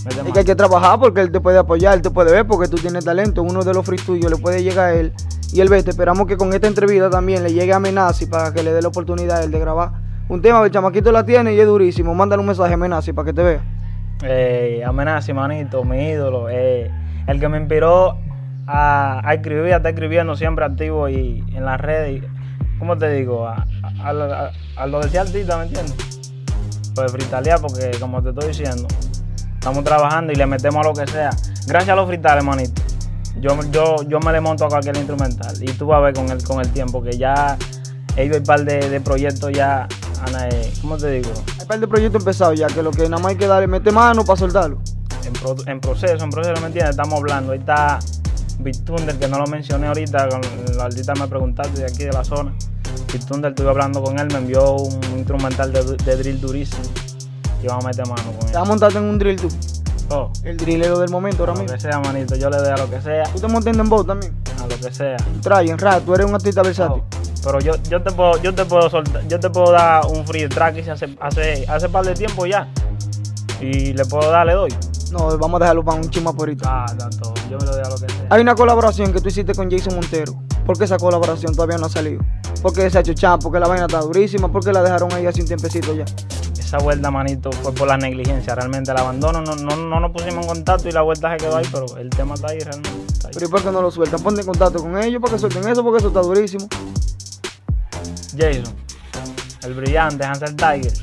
Es 0.08 0.34
que 0.34 0.40
hay 0.40 0.46
que 0.46 0.56
trabajar 0.56 1.00
porque 1.00 1.22
él 1.22 1.32
te 1.32 1.40
puede 1.40 1.60
apoyar, 1.60 1.94
él 1.94 2.02
te 2.02 2.10
puede 2.10 2.32
ver 2.32 2.48
porque 2.48 2.68
tú 2.68 2.78
tienes 2.78 3.06
talento. 3.06 3.44
Uno 3.44 3.64
de 3.64 3.74
los 3.74 3.86
free 3.86 3.98
tuyos 3.98 4.32
le 4.32 4.38
puede 4.38 4.64
llegar 4.64 4.90
a 4.90 4.94
él. 4.94 5.14
Y 5.54 5.62
él 5.62 5.70
ve, 5.70 5.84
te 5.84 5.92
esperamos 5.92 6.26
que 6.26 6.36
con 6.36 6.52
esta 6.54 6.68
entrevista 6.68 7.12
también 7.12 7.44
le 7.44 7.54
llegue 7.54 7.74
a 7.74 7.76
Amenazi 7.76 8.26
para 8.26 8.52
que 8.52 8.64
le 8.64 8.74
dé 8.74 8.82
la 8.82 8.88
oportunidad 8.88 9.38
a 9.38 9.44
él 9.44 9.52
de 9.52 9.60
grabar 9.60 9.92
un 10.28 10.42
tema. 10.42 10.64
El 10.66 10.72
chamaquito 10.72 11.12
la 11.12 11.24
tiene 11.24 11.54
y 11.54 11.60
es 11.60 11.68
durísimo. 11.68 12.16
Mándale 12.16 12.40
un 12.40 12.48
mensaje 12.48 12.72
a 12.72 12.74
Amenazi 12.74 13.14
para 13.14 13.28
que 13.28 13.34
te 13.34 13.44
vea. 13.44 13.62
Eh, 14.24 14.82
amenaza, 14.86 15.34
manito, 15.34 15.84
mi 15.84 16.10
ídolo, 16.10 16.48
eh, 16.50 16.90
el 17.28 17.40
que 17.40 17.50
me 17.50 17.60
inspiró 17.60 18.18
a, 18.68 19.22
a 19.28 19.34
escribir, 19.34 19.74
a 19.74 19.78
estar 19.78 19.92
escribiendo 19.94 20.36
siempre 20.36 20.66
activo 20.66 21.10
y 21.10 21.44
en 21.54 21.66
las 21.66 21.80
redes. 21.80 22.22
y, 22.24 22.28
¿Cómo 22.80 22.98
te 22.98 23.10
digo? 23.12 23.48
A, 23.48 23.66
a, 23.84 24.10
a 24.10 24.14
lo- 24.14 24.34
a- 24.34 24.52
a 24.76 24.88
lo 24.88 25.00
de 25.02 25.10
ser 25.10 25.22
artista, 25.22 25.58
¿me 25.58 25.64
entiendes? 25.66 25.96
Pues 26.96 27.12
fritalear, 27.12 27.60
porque 27.62 27.92
como 28.00 28.22
te 28.22 28.30
estoy 28.30 28.48
diciendo, 28.50 28.88
estamos 29.54 29.84
trabajando 29.84 30.32
y 30.32 30.36
le 30.36 30.46
metemos 30.46 30.86
a 30.86 30.90
lo 30.90 30.94
que 30.94 31.08
sea. 31.10 31.30
Gracias 31.68 31.90
a 31.90 31.96
los 31.96 32.08
fritales, 32.08 32.44
manito. 32.44 32.82
Yo, 33.40 33.58
yo, 33.72 33.96
yo 34.08 34.20
me 34.20 34.32
le 34.32 34.42
monto 34.42 34.66
a 34.66 34.68
cualquier 34.70 34.96
instrumental 34.98 35.56
y 35.62 35.66
tú 35.74 35.88
vas 35.88 35.98
a 35.98 36.02
ver 36.02 36.14
con 36.14 36.30
el, 36.30 36.44
con 36.44 36.60
el 36.62 36.70
tiempo 36.72 37.02
que 37.02 37.18
ya 37.18 37.58
he 38.16 38.26
ido 38.26 38.38
un 38.38 38.44
par 38.44 38.64
de, 38.64 38.90
de 38.90 39.02
proyectos 39.02 39.52
ya, 39.52 39.88
Ana, 40.28 40.50
eh, 40.50 40.72
¿cómo 40.82 40.98
te 40.98 41.10
digo? 41.10 41.32
Hay 41.56 41.62
un 41.62 41.68
par 41.68 41.80
de 41.80 41.88
proyectos 41.88 42.22
empezados 42.22 42.60
ya, 42.60 42.68
que 42.68 42.84
lo 42.84 42.92
que 42.92 43.04
nada 43.10 43.18
más 43.22 43.32
hay 43.32 43.38
que 43.38 43.48
darle, 43.48 43.66
mete 43.68 43.92
mano 43.92 44.24
para 44.24 44.38
soltarlo. 44.38 44.80
en, 45.26 45.34
pro- 45.34 45.56
en 45.66 45.80
proceso, 45.80 46.24
en 46.24 46.30
proceso, 46.30 46.62
¿me 46.62 46.68
entiendes? 46.68 46.92
Estamos 46.92 47.20
hablando. 47.20 47.54
Ahí 47.54 47.60
está 47.60 47.98
Big 48.60 48.84
Thunder, 48.86 49.16
que 49.18 49.28
no 49.28 49.38
lo 49.40 49.48
mencioné 49.48 49.88
ahorita, 49.88 50.28
la 50.28 50.84
ahorita 50.84 51.14
me 51.16 51.28
preguntaste 51.28 51.80
de 51.82 51.86
aquí 51.86 52.04
de 52.06 52.12
la 52.12 52.24
zona. 52.24 52.54
Big 53.12 53.26
Thunder, 53.26 53.52
estuve 53.52 53.70
hablando 53.70 54.02
con 54.02 54.18
él, 54.20 54.28
me 54.32 54.38
envió 54.40 54.74
un 54.76 55.00
instrumental 55.18 55.72
de, 55.74 55.84
de 55.84 56.16
drill 56.18 56.40
durísimo. 56.42 56.82
Y 57.62 57.68
vamos 57.68 57.86
a 57.86 57.88
meter 57.90 58.08
mano 58.08 58.24
con 58.32 58.40
Te 58.40 58.48
él. 58.48 58.54
vas 58.54 58.62
a 58.62 58.66
montarte 58.66 58.98
en 58.98 59.04
un 59.06 59.18
drill 59.20 59.40
tú. 59.40 59.48
Oh, 60.10 60.32
El 60.44 60.58
drillero 60.58 61.00
del 61.00 61.10
momento 61.10 61.40
ahora 61.44 61.54
a 61.54 61.56
lo 61.56 61.62
mismo. 61.62 61.76
que 61.76 61.82
sea, 61.82 62.00
manito, 62.00 62.36
yo 62.36 62.50
le 62.50 62.58
doy 62.58 62.68
a 62.70 62.76
lo 62.78 62.90
que 62.90 63.02
sea, 63.02 63.24
Tú 63.34 63.40
te 63.40 63.48
montas 63.48 63.76
en 63.76 63.90
voz 63.90 64.06
también. 64.06 64.34
a 64.62 64.68
lo 64.68 64.78
que 64.78 64.94
sea. 64.94 65.18
Try, 65.42 65.70
en 65.70 65.78
rap, 65.78 66.04
tú 66.06 66.14
eres 66.14 66.28
un 66.28 66.36
artista 66.36 66.62
versátil. 66.62 67.02
Oh, 67.02 67.42
pero 67.44 67.60
yo, 67.60 67.74
yo 67.90 68.02
te 68.02 68.12
puedo, 68.12 68.42
yo 68.42 68.54
te 68.54 68.66
puedo 68.66 68.90
soltar, 68.90 69.26
yo 69.28 69.40
te 69.40 69.50
puedo 69.50 69.72
dar 69.72 70.06
un 70.08 70.26
free 70.26 70.48
track 70.50 70.78
y 70.78 70.90
hace, 70.90 71.16
hace, 71.20 71.66
hace 71.68 71.90
par 71.90 72.06
de 72.06 72.14
tiempo 72.14 72.46
ya. 72.46 72.68
Y 73.62 73.94
le 73.94 74.06
puedo 74.06 74.30
dar, 74.30 74.46
le 74.46 74.54
doy. 74.54 74.74
No, 75.14 75.38
vamos 75.38 75.62
a 75.62 75.64
dejarlo 75.64 75.86
para 75.86 76.02
un 76.02 76.10
por 76.10 76.50
ahorita. 76.50 76.68
Ah, 76.68 76.86
tanto, 76.98 77.34
yo 77.50 77.58
me 77.58 77.66
lo 77.66 77.72
doy 77.72 77.84
a 77.86 77.90
lo 77.90 77.96
que 77.96 78.12
sea. 78.12 78.28
Hay 78.30 78.42
una 78.42 78.56
colaboración 78.56 79.14
que 79.14 79.22
tú 79.22 79.30
hiciste 79.30 79.54
con 79.54 79.70
Jason 79.70 79.96
Montero. 79.96 80.34
¿Por 80.66 80.78
qué 80.78 80.86
esa 80.86 80.98
colaboración 80.98 81.54
todavía 81.54 81.78
no 81.78 81.86
ha 81.86 81.90
salido? 81.90 82.22
porque 82.64 82.90
se 82.90 82.98
ha 82.98 83.02
hecho 83.02 83.14
champ, 83.14 83.44
porque 83.44 83.60
la 83.60 83.68
vaina 83.68 83.86
está 83.86 84.00
durísima, 84.00 84.50
porque 84.50 84.72
la 84.72 84.82
dejaron 84.82 85.12
ahí 85.12 85.26
así 85.26 85.42
un 85.42 85.48
tiempecito 85.48 85.94
ya. 85.94 86.06
Esa 86.58 86.78
vuelta, 86.78 87.12
manito, 87.12 87.52
fue 87.52 87.74
por 87.74 87.90
la 87.90 87.98
negligencia. 87.98 88.56
Realmente 88.56 88.90
el 88.90 88.98
abandono 88.98 89.42
no, 89.42 89.54
no, 89.56 89.76
no 89.76 90.00
nos 90.00 90.12
pusimos 90.12 90.46
en 90.46 90.48
contacto 90.48 90.88
y 90.88 90.94
la 90.94 91.02
vuelta 91.02 91.32
se 91.32 91.38
quedó 91.44 91.58
ahí, 91.58 91.68
pero 91.72 91.98
el 91.98 92.10
tema 92.10 92.36
está 92.36 92.52
ahí 92.52 92.60
realmente. 92.60 92.90
Está 93.12 93.28
ahí. 93.28 93.34
Pero 93.34 93.46
¿y 93.46 93.50
por 93.50 93.62
qué 93.62 93.72
no 93.72 93.82
lo 93.82 93.92
sueltan? 93.92 94.24
Ponte 94.24 94.42
en 94.42 94.48
contacto 94.48 94.80
con 94.80 94.98
ellos 94.98 95.22
para 95.22 95.34
que 95.34 95.40
suelten 95.40 95.68
eso, 95.68 95.84
porque 95.84 96.00
eso 96.00 96.08
está 96.08 96.22
durísimo. 96.22 96.68
Jason, 98.36 98.74
el 99.64 99.74
brillante, 99.74 100.24
Hansel 100.24 100.56
Tiger. 100.56 100.94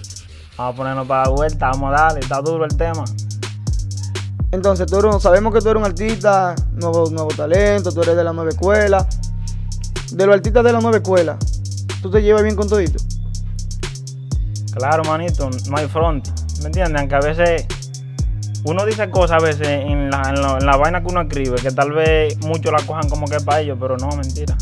Vamos 0.57 0.75
a 0.75 0.77
ponernos 0.77 1.07
para 1.07 1.25
la 1.25 1.29
vuelta, 1.29 1.71
vamos 1.71 1.93
a 1.93 2.03
darle, 2.03 2.21
está 2.21 2.41
duro 2.41 2.65
el 2.65 2.77
tema. 2.77 3.05
Entonces, 4.53 4.87
tú 4.87 4.99
eres, 4.99 5.23
sabemos 5.23 5.55
que 5.55 5.61
tú 5.61 5.69
eres 5.69 5.81
un 5.81 5.87
artista, 5.87 6.55
nuevo, 6.73 7.09
nuevo 7.11 7.29
talento, 7.29 7.93
tú 7.93 8.03
eres 8.03 8.17
de 8.17 8.25
la 8.25 8.33
nueva 8.33 8.51
escuela. 8.51 9.07
De 10.13 10.27
los 10.27 10.35
artistas 10.35 10.65
de 10.65 10.73
la 10.73 10.81
nueva 10.81 10.97
escuela, 10.97 11.37
¿tú 12.03 12.11
te 12.11 12.21
llevas 12.21 12.43
bien 12.43 12.57
con 12.57 12.69
todito? 12.69 12.99
Claro, 14.73 15.05
manito, 15.05 15.49
no 15.69 15.77
hay 15.77 15.87
front. 15.87 16.29
¿Me 16.61 16.67
entiendes? 16.67 17.01
Aunque 17.01 17.15
a 17.15 17.21
veces 17.21 17.67
uno 18.65 18.85
dice 18.85 19.09
cosas 19.11 19.43
a 19.43 19.45
veces 19.45 19.69
en 19.69 20.11
la, 20.11 20.23
en, 20.29 20.43
la, 20.43 20.59
en 20.59 20.67
la 20.67 20.77
vaina 20.77 21.01
que 21.01 21.07
uno 21.07 21.23
escribe, 21.23 21.57
que 21.57 21.71
tal 21.71 21.93
vez 21.93 22.37
muchos 22.45 22.73
la 22.73 22.85
cojan 22.85 23.09
como 23.09 23.27
que 23.27 23.37
es 23.37 23.45
para 23.45 23.61
ellos, 23.61 23.79
pero 23.81 23.97
no, 23.97 24.09
mentira. 24.09 24.57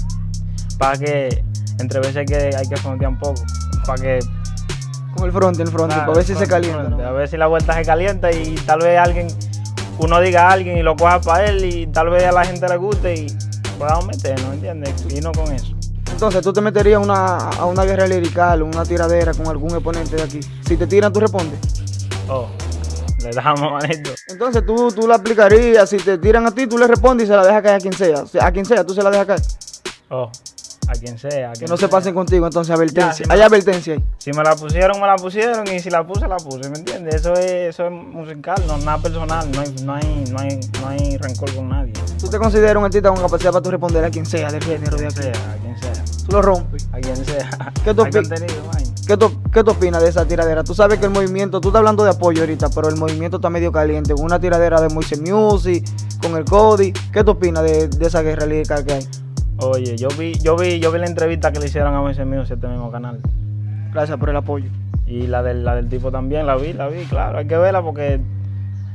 Para 0.78 0.98
que 0.98 1.44
entre 1.80 2.00
veces 2.00 2.16
hay 2.18 2.26
que, 2.26 2.50
hay 2.56 2.68
que 2.68 2.76
frontear 2.76 3.10
un 3.10 3.18
poco. 3.18 3.42
Para 3.86 4.02
que. 4.02 4.18
El 5.22 5.32
front, 5.32 5.58
el 5.58 5.66
front, 5.66 5.92
Claro, 5.92 6.06
para 6.06 6.16
ver 6.18 6.24
si 6.24 6.34
se 6.36 6.46
calienta. 6.46 7.08
A 7.08 7.10
ver 7.10 7.28
si 7.28 7.36
la 7.36 7.48
vuelta 7.48 7.74
se 7.74 7.82
calienta 7.82 8.30
y 8.30 8.54
tal 8.54 8.78
vez 8.80 8.98
alguien, 8.98 9.26
uno 9.98 10.20
diga 10.20 10.48
a 10.48 10.52
alguien 10.52 10.78
y 10.78 10.82
lo 10.82 10.96
coja 10.96 11.20
para 11.20 11.46
él 11.46 11.64
y 11.64 11.86
tal 11.86 12.10
vez 12.10 12.24
a 12.24 12.32
la 12.32 12.44
gente 12.44 12.68
le 12.68 12.76
guste 12.76 13.14
y 13.14 13.26
podamos 13.78 14.06
meternos, 14.06 14.54
¿entiendes? 14.54 14.94
Y 15.10 15.20
no 15.20 15.32
con 15.32 15.52
eso. 15.52 15.74
Entonces, 16.10 16.42
tú 16.42 16.52
te 16.52 16.60
meterías 16.60 17.00
una, 17.00 17.36
a 17.36 17.64
una 17.64 17.84
guerra 17.84 18.06
lirical, 18.06 18.62
una 18.62 18.84
tiradera 18.84 19.32
con 19.34 19.46
algún 19.46 19.70
exponente 19.70 20.16
de 20.16 20.22
aquí. 20.22 20.40
Si 20.66 20.76
te 20.76 20.86
tiran, 20.86 21.12
tú 21.12 21.20
respondes. 21.20 21.60
Oh, 22.28 22.48
le 23.22 23.30
damos 23.30 23.70
manito. 23.72 24.10
Entonces, 24.26 24.66
tú, 24.66 24.90
tú 24.90 25.06
la 25.06 25.16
aplicarías. 25.16 25.88
Si 25.88 25.96
te 25.98 26.18
tiran 26.18 26.44
a 26.46 26.50
ti, 26.50 26.66
tú 26.66 26.76
le 26.76 26.88
respondes 26.88 27.26
y 27.26 27.28
se 27.28 27.36
la 27.36 27.46
dejas 27.46 27.62
caer 27.62 27.74
a 27.76 27.78
quien 27.78 27.92
sea, 27.92 28.24
A 28.40 28.50
quien 28.50 28.64
sea, 28.64 28.84
tú 28.84 28.94
se 28.94 29.02
la 29.02 29.10
dejas 29.10 29.26
caer. 29.26 29.42
Oh, 30.08 30.30
a 30.88 30.92
quien 30.92 31.18
sea. 31.18 31.50
a 31.50 31.52
Que 31.52 31.58
quien 31.60 31.70
no 31.70 31.76
se 31.76 31.88
pasen 31.88 32.14
contigo, 32.14 32.46
entonces 32.46 32.74
advertencia. 32.74 33.26
Ya, 33.26 33.32
Hay 33.34 33.40
advertencia 33.40 33.94
ahí. 33.94 34.04
Si 34.18 34.32
me 34.32 34.42
la 34.42 34.56
pusieron, 34.56 35.00
me 35.00 35.06
la 35.06 35.16
pusieron 35.16 35.66
y 35.72 35.78
si 35.80 35.90
la 35.90 36.06
puse, 36.06 36.26
la 36.26 36.36
puse, 36.38 36.68
¿me 36.70 36.78
entiendes? 36.78 37.16
Eso 37.16 37.32
es, 37.34 37.74
eso 37.74 37.86
es 37.86 37.92
musical, 37.92 38.62
no 38.66 38.78
nada 38.78 38.98
personal, 38.98 39.50
no 39.52 39.60
hay, 39.60 39.74
no 39.84 39.94
hay, 39.94 40.24
no 40.30 40.38
hay, 40.40 40.60
no 40.80 40.88
hay 40.88 41.16
rencor 41.18 41.54
con 41.54 41.68
nadie. 41.68 41.92
Tú 42.18 42.28
te 42.28 42.38
consideras 42.38 42.76
un 42.76 42.84
artista 42.84 43.10
con 43.10 43.20
capacidad 43.20 43.52
para 43.52 43.62
tú 43.62 43.70
responder 43.70 44.04
a 44.04 44.10
quien 44.10 44.26
sea 44.26 44.50
del 44.50 44.64
género 44.64 44.96
de 44.96 45.06
aquí. 45.06 45.14
sea, 45.22 45.32
a 45.32 45.56
quien 45.56 45.78
sea, 45.78 46.04
Tú 46.26 46.32
lo 46.32 46.42
rompes. 46.42 46.88
a 46.92 46.98
quien 46.98 47.16
sea. 47.24 47.48
¿Qué 47.84 47.94
tú. 47.94 48.04
¿Qué 49.06 49.16
tú, 49.16 49.40
¿Qué 49.50 49.64
tú 49.64 49.70
opinas 49.70 50.02
de 50.02 50.10
esa 50.10 50.26
tiradera? 50.26 50.62
Tú 50.64 50.74
sabes 50.74 50.98
que 50.98 51.06
el 51.06 51.10
movimiento, 51.10 51.62
tú 51.62 51.68
estás 51.68 51.78
hablando 51.78 52.04
de 52.04 52.10
apoyo 52.10 52.42
ahorita, 52.42 52.68
pero 52.68 52.88
el 52.90 52.96
movimiento 52.96 53.38
está 53.38 53.48
medio 53.48 53.72
caliente. 53.72 54.12
Una 54.12 54.38
tiradera 54.38 54.82
de 54.82 54.90
Moise 54.90 55.16
Music, 55.18 55.82
con 56.20 56.36
el 56.36 56.44
Cody. 56.44 56.92
¿Qué 57.10 57.24
tú 57.24 57.30
opinas 57.30 57.62
de, 57.64 57.88
de 57.88 58.06
esa 58.06 58.20
guerra 58.20 58.44
lírica 58.44 58.84
que 58.84 58.92
hay? 58.92 59.08
Oye, 59.60 59.96
yo 59.96 60.08
vi, 60.16 60.34
yo 60.38 60.56
vi, 60.56 60.78
yo 60.78 60.92
vi 60.92 61.00
la 61.00 61.06
entrevista 61.06 61.50
que 61.50 61.58
le 61.58 61.66
hicieron 61.66 61.92
a 61.92 62.00
Moisés 62.00 62.24
Music, 62.24 62.52
este 62.54 62.68
mismo 62.68 62.92
canal. 62.92 63.18
Gracias 63.92 64.16
por 64.16 64.30
el 64.30 64.36
apoyo. 64.36 64.70
Y 65.04 65.26
la 65.26 65.42
del, 65.42 65.64
la 65.64 65.74
del 65.74 65.88
tipo 65.88 66.12
también, 66.12 66.46
la 66.46 66.54
vi, 66.54 66.72
la 66.72 66.86
vi, 66.86 67.04
claro, 67.06 67.38
hay 67.38 67.46
que 67.48 67.56
verla 67.56 67.82
porque 67.82 68.20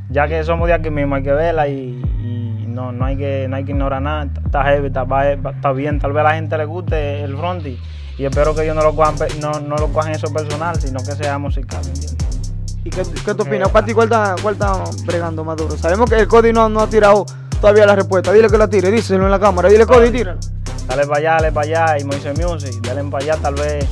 ya 0.10 0.28
que 0.30 0.42
somos 0.46 0.68
de 0.68 0.74
aquí 0.74 0.90
mismo, 0.90 1.16
hay 1.16 1.24
que 1.24 1.34
verla 1.34 1.68
y, 1.68 2.02
y 2.24 2.66
no, 2.66 2.94
no, 2.94 3.04
hay 3.04 3.18
que, 3.18 3.48
no 3.50 3.58
hay 3.58 3.66
que 3.66 3.72
ignorar 3.72 4.02
nada. 4.02 4.30
Está 4.46 4.64
heavy, 4.64 4.88
está, 4.88 5.72
bien, 5.74 6.00
tal 6.00 6.14
vez 6.14 6.22
a 6.22 6.24
la 6.24 6.36
gente 6.36 6.58
le 6.58 6.64
guste 6.64 7.24
el 7.24 7.36
fronty 7.36 7.78
y 8.18 8.24
espero 8.24 8.56
que 8.56 8.64
ellos 8.64 8.76
no 8.76 8.84
lo 8.84 8.96
cojan, 8.96 9.16
no, 9.42 9.60
no 9.60 9.76
lo 9.76 9.90
cojan 9.90 10.14
eso 10.14 10.32
personal, 10.32 10.80
sino 10.80 11.00
que 11.00 11.12
sea 11.12 11.38
musical, 11.40 11.82
¿me 11.84 11.90
entiendes? 11.90 12.54
¿Y 12.86 12.90
qué, 12.90 13.04
qué 13.26 13.34
tú 13.34 13.44
opinas? 13.44 13.70
¿cuál 13.70 13.90
está, 14.08 14.36
cuál 14.42 14.54
está 14.54 14.84
bregando 15.06 15.44
más 15.44 15.58
duro? 15.58 15.76
Sabemos 15.76 16.10
que 16.10 16.20
el 16.20 16.28
Cody 16.28 16.54
no, 16.54 16.70
no 16.70 16.80
ha 16.80 16.88
tirado 16.88 17.26
todavía 17.64 17.86
la 17.86 17.96
respuesta. 17.96 18.34
Dile 18.34 18.50
que 18.50 18.58
la 18.58 18.68
tire, 18.68 18.92
díselo 18.92 19.24
en 19.24 19.32
la 19.32 19.40
cámara. 19.40 19.70
Dile, 19.70 19.86
Cody, 19.86 20.12
tírala. 20.12 20.38
Dale 20.86 21.08
para 21.08 21.18
allá, 21.20 21.32
dale 21.36 21.52
para 21.54 21.66
allá 21.86 21.98
y 21.98 22.04
Moisés 22.04 22.38
Music, 22.38 22.74
dale 22.82 23.06
para 23.06 23.24
allá 23.24 23.38
tal 23.42 23.54
vez, 23.56 23.86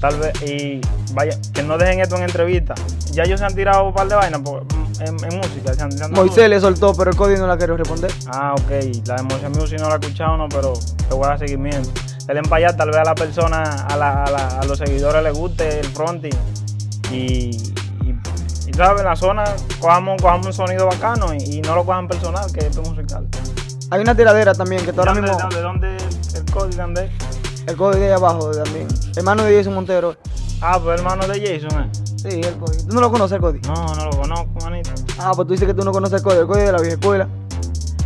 tal 0.00 0.18
vez, 0.18 0.32
y 0.42 0.80
vaya, 1.12 1.36
que 1.52 1.62
no 1.62 1.76
dejen 1.76 2.00
esto 2.00 2.16
en 2.16 2.22
entrevista. 2.22 2.74
Ya 3.12 3.24
ellos 3.24 3.38
se 3.40 3.44
han 3.44 3.54
tirado 3.54 3.84
un 3.84 3.92
par 3.92 4.08
de 4.08 4.14
vainas 4.14 4.40
por- 4.40 4.64
en, 5.00 5.08
en 5.08 5.36
música. 5.38 5.74
se 5.74 5.82
han- 5.82 5.92
se 5.92 6.02
han 6.02 6.12
Moisés 6.12 6.48
le 6.48 6.58
soltó, 6.60 6.94
pero 6.94 7.10
el 7.10 7.16
Cody 7.16 7.34
no 7.36 7.46
la 7.46 7.58
quiere 7.58 7.76
responder. 7.76 8.10
Ah, 8.32 8.54
ok. 8.54 8.70
La 9.06 9.16
de 9.16 9.22
Motion 9.24 9.52
Music 9.52 9.78
no 9.78 9.88
la 9.90 9.96
he 9.96 9.98
escuchado, 9.98 10.38
no, 10.38 10.48
pero 10.48 10.72
te 11.06 11.14
voy 11.14 11.26
a 11.26 11.28
dar 11.28 11.38
seguimiento. 11.40 11.90
Denle 12.26 12.42
para 12.44 12.68
allá, 12.68 12.76
tal 12.76 12.88
vez 12.88 12.96
a 13.00 13.04
la 13.04 13.14
persona, 13.14 13.62
a, 13.62 13.96
la- 13.98 14.24
a 14.24 14.30
la- 14.30 14.48
a 14.60 14.64
los 14.64 14.78
seguidores 14.78 15.22
les 15.22 15.34
guste 15.34 15.80
el 15.80 15.86
fronting. 15.88 16.32
Y 17.12 17.50
sabes, 18.84 19.00
en 19.00 19.06
la 19.06 19.16
zona 19.16 19.44
cojamos, 19.78 20.20
cojamos 20.20 20.46
un 20.46 20.52
sonido 20.52 20.86
bacano 20.86 21.34
y, 21.34 21.38
y 21.56 21.60
no 21.60 21.74
lo 21.74 21.84
cojan 21.84 22.08
personal, 22.08 22.50
que 22.52 22.60
esto 22.60 22.82
es 22.82 22.88
musical. 22.88 23.26
Hay 23.90 24.00
una 24.00 24.14
tiradera 24.14 24.54
también 24.54 24.84
que 24.84 24.92
tú 24.92 25.00
ahora 25.00 25.12
¿Dónde, 25.14 25.30
mismo. 25.30 25.48
dónde, 25.50 25.60
dónde 25.60 25.96
el 26.34 26.44
código 26.52 26.82
dónde? 26.82 27.10
El 27.66 27.76
Cody 27.76 27.98
de 27.98 28.06
ahí 28.06 28.12
abajo 28.12 28.50
también. 28.52 28.88
Hermano 29.16 29.44
de 29.44 29.56
Jason 29.56 29.74
Montero. 29.74 30.16
Ah, 30.62 30.78
pues 30.82 30.98
hermano 30.98 31.26
de 31.26 31.38
Jason, 31.38 31.80
¿eh? 31.80 31.90
Sí, 32.16 32.40
el 32.40 32.56
Cody. 32.56 32.78
¿Tú 32.86 32.94
no 32.94 33.00
lo 33.00 33.10
conoces, 33.10 33.36
el 33.36 33.40
Cody? 33.40 33.60
No, 33.60 33.74
no 33.94 34.04
lo 34.06 34.10
conozco, 34.12 34.48
manito. 34.62 34.90
Ah, 35.18 35.32
pues 35.34 35.46
tú 35.46 35.52
dices 35.52 35.68
que 35.68 35.74
tú 35.74 35.84
no 35.84 35.92
conoces 35.92 36.18
el 36.18 36.22
Cody. 36.22 36.38
El 36.38 36.46
Cody 36.46 36.62
de 36.62 36.72
la 36.72 36.78
vieja 36.78 36.94
escuela. 36.94 37.28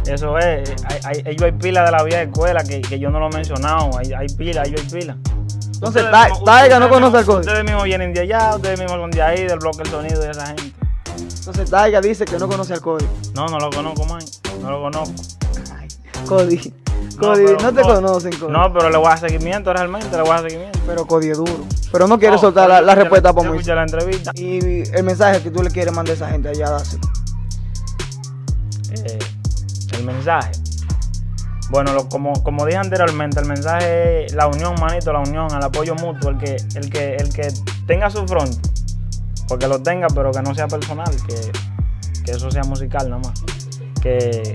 Eso 0.06 0.36
es, 0.38 0.70
hay, 0.86 1.00
hay, 1.04 1.22
ellos 1.24 1.42
hay 1.42 1.52
pila 1.52 1.84
de 1.84 1.90
la 1.92 2.02
vieja 2.02 2.22
escuela 2.22 2.62
que, 2.62 2.82
que 2.82 2.98
yo 2.98 3.08
no 3.10 3.20
lo 3.20 3.28
he 3.30 3.32
mencionado, 3.36 3.96
hay, 3.96 4.12
hay 4.12 4.26
pila, 4.26 4.62
ellos 4.64 4.82
hay 4.82 5.00
pila. 5.00 5.16
Entonces, 5.74 6.04
Taiga 6.44 6.78
no 6.80 6.88
conoce 6.88 7.18
al 7.18 7.24
Cody. 7.26 7.40
Ustedes 7.40 7.64
mismos 7.64 7.84
vienen 7.84 8.14
de 8.14 8.20
allá, 8.20 8.56
ustedes 8.56 8.78
mismos 8.78 8.98
son 8.98 9.10
de 9.10 9.22
ahí, 9.22 9.44
del 9.46 9.58
bloque 9.58 9.82
El 9.82 9.88
Sonido 9.90 10.24
y 10.26 10.30
esa 10.30 10.46
gente. 10.46 10.72
Entonces, 11.38 11.70
Taiga 11.70 12.00
dice 12.00 12.24
que 12.24 12.38
no 12.38 12.48
conoce 12.48 12.72
al 12.74 12.80
Cody. 12.80 13.06
No, 13.34 13.46
no 13.46 13.58
lo 13.58 13.70
conozco, 13.70 14.04
man. 14.06 14.24
No 14.60 14.70
lo 14.70 14.80
conozco. 14.82 15.14
Ay, 15.78 15.88
Cody. 16.26 16.72
Cody, 17.18 17.44
no, 17.44 17.58
pero 17.58 17.72
te 17.72 17.82
conocen, 17.82 18.32
Cody. 18.38 18.52
No, 18.52 18.72
pero 18.72 18.90
le 18.90 18.96
voy 18.96 19.06
a 19.06 19.10
dar 19.10 19.18
seguimiento 19.20 19.72
realmente, 19.72 20.10
le 20.10 20.22
voy 20.22 20.30
a 20.30 20.34
dar 20.34 20.42
seguimiento. 20.42 20.78
Pero 20.86 21.06
Cody 21.06 21.30
es 21.30 21.38
duro. 21.38 21.64
Pero 21.92 22.08
no 22.08 22.18
quiere 22.18 22.34
No, 22.34 22.40
soltar 22.40 22.68
la, 22.68 22.80
la 22.80 22.94
respuesta 22.94 23.32
para 23.32 23.50
escuché 23.50 23.74
la 23.74 23.82
entrevista. 23.82 24.30
Y 24.34 24.88
el 24.90 25.02
mensaje 25.04 25.42
que 25.42 25.50
tú 25.50 25.62
le 25.62 25.70
quieres 25.70 25.92
mandar 25.94 26.12
a 26.12 26.16
esa 26.16 26.28
gente 26.30 26.48
allá, 26.48 26.70
dáselo. 26.70 27.02
Eh, 28.92 29.18
el 29.92 30.04
mensaje. 30.04 30.50
Bueno, 31.70 32.08
como, 32.08 32.32
como 32.42 32.66
dije 32.66 32.78
anteriormente, 32.78 33.40
el 33.40 33.46
mensaje 33.46 34.26
es 34.26 34.34
la 34.34 34.46
unión, 34.46 34.74
manito, 34.80 35.12
la 35.12 35.20
unión, 35.20 35.48
el 35.50 35.62
apoyo 35.62 35.94
mutuo, 35.94 36.30
el 36.30 36.38
que, 36.38 36.56
el 36.74 36.90
que, 36.90 37.16
el 37.16 37.32
que 37.32 37.48
tenga 37.86 38.10
su 38.10 38.26
front, 38.26 38.54
porque 39.48 39.66
lo 39.66 39.82
tenga, 39.82 40.08
pero 40.08 40.30
que 40.30 40.42
no 40.42 40.54
sea 40.54 40.68
personal, 40.68 41.10
que, 41.26 41.52
que 42.24 42.30
eso 42.32 42.50
sea 42.50 42.64
musical 42.64 43.08
nada 43.08 43.22
más. 43.22 43.42
Que, 44.00 44.54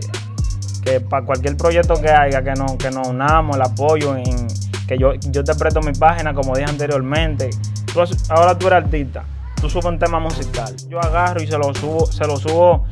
que 0.83 1.01
para 1.01 1.25
cualquier 1.25 1.57
proyecto 1.57 1.95
que 1.99 2.09
haya, 2.09 2.43
que, 2.43 2.53
no, 2.53 2.77
que 2.77 2.91
nos 2.91 3.07
unamos, 3.07 3.55
el 3.55 3.63
apoyo, 3.63 4.15
en, 4.15 4.47
que 4.87 4.97
yo, 4.97 5.13
yo 5.15 5.43
te 5.43 5.53
presto 5.55 5.81
mi 5.81 5.93
página, 5.93 6.33
como 6.33 6.55
dije 6.55 6.69
anteriormente. 6.69 7.49
Tú 7.93 8.01
ahora 8.29 8.57
tú 8.57 8.67
eres 8.67 8.83
artista, 8.83 9.23
tú 9.59 9.69
subes 9.69 9.85
un 9.85 9.99
tema 9.99 10.19
musical. 10.19 10.75
Yo 10.87 10.99
agarro 10.99 11.41
y 11.41 11.47
se 11.47 11.57
lo 11.57 11.73
subo, 11.73 12.05
se 12.05 12.25
lo 12.25 12.37
subo 12.37 12.85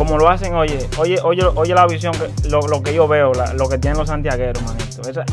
como 0.00 0.16
lo 0.16 0.30
hacen, 0.30 0.54
oye, 0.54 0.88
oye, 0.96 1.18
oye, 1.22 1.44
oye 1.56 1.74
la 1.74 1.86
visión, 1.86 2.14
lo, 2.48 2.62
lo 2.62 2.82
que 2.82 2.94
yo 2.94 3.06
veo, 3.06 3.32
lo 3.34 3.68
que 3.68 3.76
tienen 3.76 3.98
los 3.98 4.08
santiagueros, 4.08 4.62
manito. 4.62 5.02
Esa- 5.06 5.26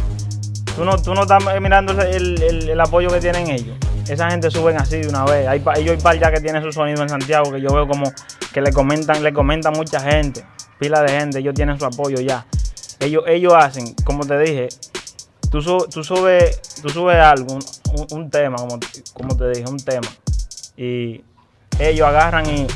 tú, 0.75 0.83
no, 0.83 1.01
tú 1.01 1.13
no 1.15 1.21
estás 1.21 1.41
mirando 1.62 1.93
el, 2.01 2.41
el- 2.43 2.81
apoyo 2.81 3.07
que 3.09 3.21
tienen 3.21 3.50
ellos. 3.50 3.77
Esa 4.09 4.29
gente 4.29 4.51
suben 4.51 4.75
así 4.75 4.97
de 4.97 5.07
una 5.07 5.24
vez. 5.24 5.47
Hay, 5.47 5.63
ellos 5.77 5.95
hay 5.95 6.01
par 6.01 6.19
ya 6.19 6.33
que 6.33 6.41
tienen 6.41 6.62
su 6.63 6.74
sonido 6.74 7.01
en 7.01 7.07
Santiago, 7.07 7.50
que 7.50 7.62
yo 7.62 7.69
veo 7.74 7.88
como 7.88 8.12
que 8.51 8.59
le 8.59 8.74
comentan, 8.74 9.24
le 9.24 9.31
comentan 9.31 9.71
mucha 9.71 10.01
gente, 10.01 10.43
pila 10.79 11.01
de 11.01 11.13
gente, 11.17 11.39
ellos 11.39 11.53
tienen 11.53 11.79
su 11.79 11.86
apoyo 11.86 12.19
ya. 12.19 12.45
Ellos, 13.00 13.24
ellos 13.25 13.53
hacen, 13.55 13.95
como 14.03 14.25
te 14.25 14.38
dije, 14.38 14.67
tú, 15.50 15.62
su- 15.62 15.88
tú 15.89 16.03
subes, 16.03 16.59
tú 16.81 16.89
subes 16.89 17.15
algo, 17.15 17.57
un 18.12 18.29
tema, 18.29 18.57
como, 18.57 18.77
como 19.13 19.38
te 19.38 19.47
dije, 19.50 19.63
un 19.69 19.77
tema. 19.77 20.09
Y 20.75 21.21
ellos 21.79 22.05
agarran 22.05 22.45
y, 22.50 22.67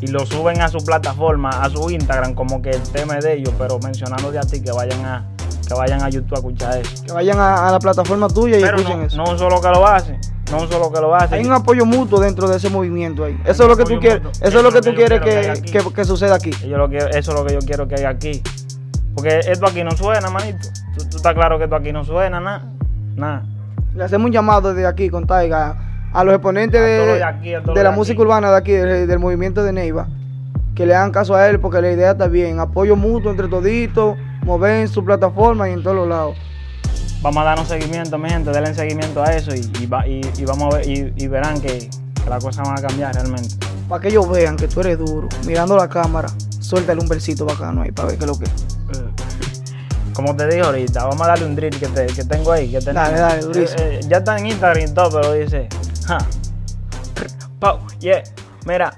y 0.00 0.06
lo 0.08 0.24
suben 0.26 0.60
a 0.60 0.68
su 0.68 0.78
plataforma, 0.78 1.50
a 1.50 1.68
su 1.70 1.90
Instagram, 1.90 2.34
como 2.34 2.62
que 2.62 2.70
el 2.70 2.82
tema 2.82 3.18
es 3.18 3.24
de 3.24 3.34
ellos, 3.34 3.52
pero 3.58 3.78
mencionándote 3.80 4.38
a 4.38 4.42
ti 4.42 4.60
que 4.60 4.70
vayan 4.72 5.04
a, 5.04 5.24
que 5.66 5.74
vayan 5.74 6.02
a 6.02 6.08
YouTube 6.08 6.34
a 6.34 6.38
escuchar 6.38 6.78
eso. 6.78 7.04
Que 7.04 7.12
vayan 7.12 7.38
a, 7.38 7.68
a 7.68 7.72
la 7.72 7.78
plataforma 7.78 8.28
tuya 8.28 8.58
y 8.58 8.62
Pero 8.62 8.76
escuchen 8.78 9.00
no, 9.00 9.06
eso. 9.06 9.16
no 9.16 9.38
solo 9.38 9.60
que 9.60 9.68
lo 9.68 9.86
hace, 9.86 10.18
no 10.52 10.60
solo 10.68 10.92
que 10.92 11.00
lo 11.00 11.14
hace. 11.14 11.34
Hay 11.34 11.44
un 11.44 11.52
apoyo 11.52 11.84
mutuo 11.84 12.20
dentro 12.20 12.48
de 12.48 12.56
ese 12.58 12.70
movimiento 12.70 13.24
ahí. 13.24 13.36
Eso 13.44 13.64
es 13.64 13.68
lo 13.68 13.76
que 13.76 13.84
tú 13.84 13.98
quieres, 14.00 14.22
eso 14.40 14.58
es 14.58 14.62
lo 14.64 14.70
que 14.72 14.80
tú 14.80 14.94
quieres 14.94 15.20
quiero 15.20 15.84
que 15.88 15.92
que, 15.92 16.04
suceda 16.04 16.36
aquí. 16.36 16.50
Yo 16.68 16.78
lo 16.78 16.88
que- 16.88 16.98
eso 16.98 17.18
es 17.18 17.28
lo 17.34 17.44
que 17.44 17.54
yo 17.54 17.60
quiero 17.60 17.88
que 17.88 17.96
haya 17.96 18.08
aquí. 18.10 18.42
Porque 19.14 19.40
esto 19.40 19.66
aquí 19.66 19.82
no 19.82 19.90
suena, 19.92 20.30
manito. 20.30 20.68
Tú, 20.96 21.04
tú 21.08 21.16
estás 21.16 21.34
claro 21.34 21.58
que 21.58 21.64
esto 21.64 21.74
aquí 21.74 21.90
no 21.92 22.04
suena, 22.04 22.38
nada. 22.38 22.62
Nada. 23.16 23.42
Le 23.96 24.04
hacemos 24.04 24.26
un 24.26 24.32
llamado 24.32 24.72
desde 24.72 24.86
aquí 24.86 25.08
con 25.10 25.26
Taiga 25.26 25.87
a 26.12 26.24
los 26.24 26.34
exponentes 26.34 26.80
de, 26.80 26.86
de 26.86 27.24
aquí, 27.24 27.52
la 27.74 27.90
música 27.90 28.20
urbana 28.20 28.50
de 28.50 28.56
aquí, 28.56 28.72
del, 28.72 29.18
movimiento 29.18 29.62
de 29.62 29.72
Neiva, 29.72 30.08
que 30.74 30.86
le 30.86 30.94
hagan 30.94 31.10
caso 31.10 31.34
a 31.34 31.48
él 31.48 31.60
porque 31.60 31.80
la 31.80 31.90
idea 31.90 32.12
está 32.12 32.28
bien. 32.28 32.60
Apoyo 32.60 32.96
mutuo 32.96 33.30
entre 33.30 33.48
toditos, 33.48 34.16
mover 34.44 34.80
en 34.80 34.88
su 34.88 35.04
plataforma 35.04 35.68
y 35.68 35.72
en 35.72 35.82
todos 35.82 35.96
los 35.96 36.08
lados. 36.08 36.36
vamos 37.20 37.42
a 37.42 37.44
darnos 37.44 37.68
seguimiento, 37.68 38.16
mi 38.18 38.30
gente, 38.30 38.50
denle 38.50 38.74
seguimiento 38.74 39.22
a 39.22 39.34
eso 39.34 39.54
y, 39.54 39.86
vamos 39.86 40.74
a 40.74 40.78
ver, 40.78 40.88
y, 40.88 41.26
verán 41.26 41.60
que, 41.60 41.90
las 42.28 42.44
cosas 42.44 42.66
van 42.66 42.78
a 42.78 42.82
cambiar 42.82 43.14
realmente. 43.14 43.54
Para 43.88 44.02
que 44.02 44.08
ellos 44.08 44.28
vean 44.28 44.56
que 44.56 44.68
tú 44.68 44.80
eres 44.80 44.98
duro, 44.98 45.28
mirando 45.46 45.76
la 45.76 45.88
cámara, 45.88 46.28
suéltale 46.60 47.00
un 47.00 47.08
versito 47.08 47.46
bacano 47.46 47.82
ahí 47.82 47.90
para 47.90 48.08
ver 48.08 48.18
qué 48.18 48.24
es 48.24 48.30
lo 48.30 48.38
que 48.38 48.44
eh, 48.44 49.10
Como 50.12 50.36
te 50.36 50.46
dije 50.46 50.60
ahorita, 50.60 51.04
vamos 51.04 51.22
a 51.22 51.28
darle 51.28 51.46
un 51.46 51.56
drill 51.56 51.78
que, 51.78 52.06
que 52.06 52.24
tengo 52.24 52.52
ahí. 52.52 52.70
Que 52.70 52.80
dale, 52.80 53.18
dale, 53.18 53.40
durísimo. 53.40 53.80
Eh, 53.80 54.00
eh, 54.02 54.06
ya 54.06 54.18
está 54.18 54.36
en 54.36 54.46
Instagram 54.46 54.84
y 54.84 54.92
todo, 54.92 55.20
pero 55.20 55.32
dice, 55.32 55.68
ja, 56.08 56.18
yeah, 58.02 58.24
mira, 58.66 58.92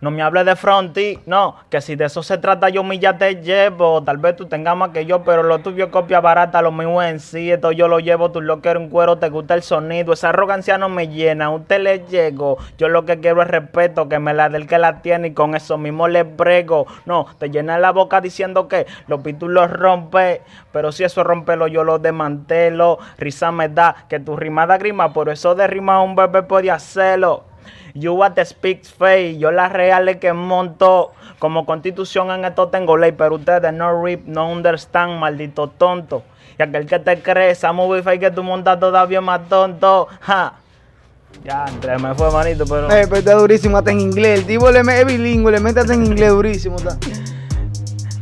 no 0.00 0.10
me 0.10 0.22
hables 0.22 0.46
de 0.46 0.56
fronti, 0.56 1.18
no, 1.26 1.56
que 1.68 1.80
si 1.82 1.94
de 1.94 2.06
eso 2.06 2.22
se 2.22 2.38
trata 2.38 2.70
yo 2.70 2.82
me 2.82 2.98
ya 2.98 3.18
te 3.18 3.36
llevo. 3.36 4.02
Tal 4.02 4.16
vez 4.16 4.34
tú 4.34 4.46
tengas 4.46 4.74
más 4.76 4.90
que 4.90 5.04
yo, 5.04 5.24
pero 5.24 5.42
lo 5.42 5.58
tuyo 5.58 5.90
copia 5.90 6.20
barata, 6.20 6.62
lo 6.62 6.72
mío 6.72 7.02
en 7.02 7.20
sí. 7.20 7.52
Esto 7.52 7.70
yo 7.72 7.86
lo 7.86 8.00
llevo, 8.00 8.30
tú 8.30 8.40
lo 8.40 8.60
quieres 8.60 8.82
un 8.82 8.88
cuero, 8.88 9.18
te 9.18 9.28
gusta 9.28 9.54
el 9.54 9.62
sonido. 9.62 10.14
Esa 10.14 10.30
arrogancia 10.30 10.78
no 10.78 10.88
me 10.88 11.08
llena, 11.08 11.50
usted 11.50 11.80
le 11.80 12.06
llego. 12.06 12.56
Yo 12.78 12.88
lo 12.88 13.04
que 13.04 13.20
quiero 13.20 13.42
es 13.42 13.48
respeto, 13.48 14.08
que 14.08 14.18
me 14.18 14.32
la 14.32 14.48
del 14.48 14.66
que 14.66 14.78
la 14.78 15.02
tiene 15.02 15.28
y 15.28 15.34
con 15.34 15.54
eso 15.54 15.76
mismo 15.76 16.08
le 16.08 16.22
brego. 16.22 16.86
No, 17.04 17.26
te 17.38 17.50
llena 17.50 17.78
la 17.78 17.92
boca 17.92 18.20
diciendo 18.20 18.68
que 18.68 18.86
los 19.06 19.20
los 19.40 19.70
rompe, 19.70 20.42
pero 20.72 20.92
si 20.92 21.04
eso 21.04 21.22
rompelo 21.24 21.66
yo 21.66 21.84
lo 21.84 21.98
desmantelo. 21.98 22.98
Risa 23.18 23.52
me 23.52 23.68
da 23.68 24.06
que 24.08 24.18
tu 24.18 24.36
rimada 24.36 24.78
grima, 24.78 25.12
por 25.12 25.28
eso 25.28 25.54
de 25.54 25.66
rima 25.66 26.02
un 26.02 26.16
bebé 26.16 26.42
podía 26.42 26.74
hacerlo. 26.74 27.49
You 27.94 28.14
what 28.14 28.32
the 28.32 28.44
speaks 28.44 28.92
face. 28.92 29.38
Yo 29.38 29.50
las 29.50 29.72
reales 29.72 30.16
que 30.16 30.32
monto. 30.32 31.12
Como 31.38 31.64
constitución 31.64 32.30
en 32.30 32.44
esto 32.44 32.68
tengo 32.68 32.96
ley, 32.96 33.12
pero 33.12 33.36
ustedes 33.36 33.72
no 33.72 34.04
rip, 34.04 34.26
no 34.26 34.50
understand, 34.50 35.18
maldito 35.18 35.68
tonto. 35.68 36.22
Y 36.58 36.62
aquel 36.62 36.86
que 36.86 36.98
te 36.98 37.22
cree, 37.22 37.50
esa 37.50 37.72
movie 37.72 38.02
fake 38.02 38.20
que 38.20 38.30
tú 38.30 38.42
montas 38.42 38.78
todavía 38.78 39.22
más 39.22 39.48
tonto. 39.48 40.08
Ja. 40.20 40.54
Ya, 41.42 41.64
entre 41.66 41.96
me 41.98 42.14
fue 42.14 42.30
manito, 42.30 42.64
pero. 42.66 42.90
Eh, 42.90 43.06
pero 43.06 43.16
está 43.16 43.34
durísimo 43.34 43.78
hasta 43.78 43.90
en 43.90 44.00
inglés. 44.00 44.40
El 44.40 44.46
tipo 44.46 44.70
le 44.70 44.80
es 44.80 45.06
bilingüe, 45.06 45.52
le 45.52 45.60
mete 45.60 45.80
hasta 45.80 45.94
en 45.94 46.04
inglés 46.04 46.30
durísimo. 46.30 46.76
Está. 46.76 46.98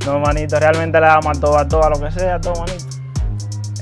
No, 0.07 0.21
manito, 0.21 0.59
realmente 0.61 1.01
le 1.01 1.07
damos 1.07 1.37
a 1.37 1.41
todo, 1.41 1.59
a 1.59 1.67
todo, 1.67 1.85
a 1.85 1.91
lo 1.91 2.01
que 2.01 2.11
sea, 2.13 2.41
todo, 2.41 2.55
manito. 2.61 2.85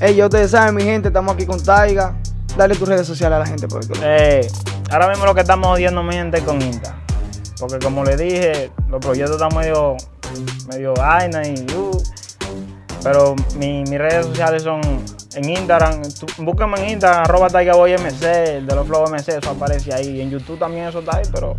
Ey, 0.01 0.15
ya 0.15 0.25
ustedes 0.25 0.51
saben, 0.51 0.75
mi 0.75 0.83
gente, 0.83 1.09
estamos 1.09 1.35
aquí 1.35 1.45
con 1.45 1.61
Taiga. 1.63 2.15
Dale 2.57 2.75
tus 2.75 2.87
redes 2.87 3.05
sociales 3.05 3.35
a 3.35 3.39
la 3.39 3.45
gente, 3.45 3.67
porque. 3.67 3.93
Eh, 4.01 4.47
ahora 4.91 5.09
mismo 5.09 5.25
lo 5.25 5.35
que 5.35 5.41
estamos 5.41 5.67
odiando 5.67 6.01
mi 6.03 6.13
gente 6.13 6.41
con 6.41 6.61
Insta. 6.61 6.95
Porque 7.59 7.79
como 7.79 8.03
le 8.03 8.17
dije, 8.17 8.71
los 8.89 8.99
proyectos 8.99 9.41
están 9.41 9.55
medio, 9.57 9.95
medio 10.67 10.93
vaina 10.93 11.41
y 11.47 11.65
uh, 11.75 11.91
pero 13.03 13.35
mis 13.57 13.89
redes 13.89 14.25
sociales 14.25 14.63
son 14.63 14.81
en 15.35 15.49
Instagram, 15.49 16.01
búsquenme 16.39 16.79
en 16.83 16.89
Instagram, 16.91 17.23
arroba 17.23 17.47
MC, 17.47 18.61
de 18.65 18.75
los 18.75 18.87
Flow 18.87 19.05
MC, 19.07 19.37
eso 19.37 19.51
aparece 19.51 19.93
ahí. 19.93 20.19
En 20.21 20.29
YouTube 20.29 20.59
también 20.59 20.87
eso 20.87 20.99
está 20.99 21.17
ahí, 21.17 21.23
pero 21.31 21.55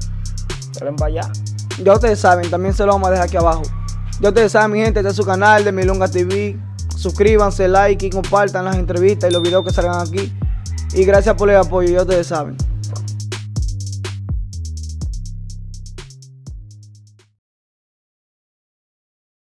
ven 0.83 0.97
para 0.97 1.11
allá. 1.11 1.33
Ya 1.83 1.93
ustedes 1.93 2.19
saben, 2.19 2.51
también 2.51 2.75
se 2.75 2.85
lo 2.85 2.93
vamos 2.93 3.09
a 3.09 3.13
dejar 3.13 3.27
aquí 3.27 3.37
abajo. 3.37 3.63
Ya 4.21 4.31
ustedes 4.31 4.53
saben, 4.53 4.73
mi 4.73 4.81
gente, 4.81 5.01
este 5.01 5.11
es 5.11 5.17
su 5.17 5.25
canal 5.25 5.65
de 5.65 5.73
Milonga 5.73 6.09
TV. 6.09 6.59
Suscríbanse, 6.97 7.69
like 7.69 8.05
y 8.05 8.11
compartan 8.11 8.65
las 8.65 8.77
entrevistas 8.77 9.31
y 9.31 9.33
los 9.33 9.43
videos 9.43 9.65
que 9.65 9.71
salgan 9.71 10.01
aquí. 10.01 10.33
Y 10.95 11.05
gracias 11.05 11.35
por 11.37 11.51
el 11.51 11.57
apoyo, 11.57 11.91
ya 11.91 12.03
ustedes 12.03 12.27
saben. 12.27 12.68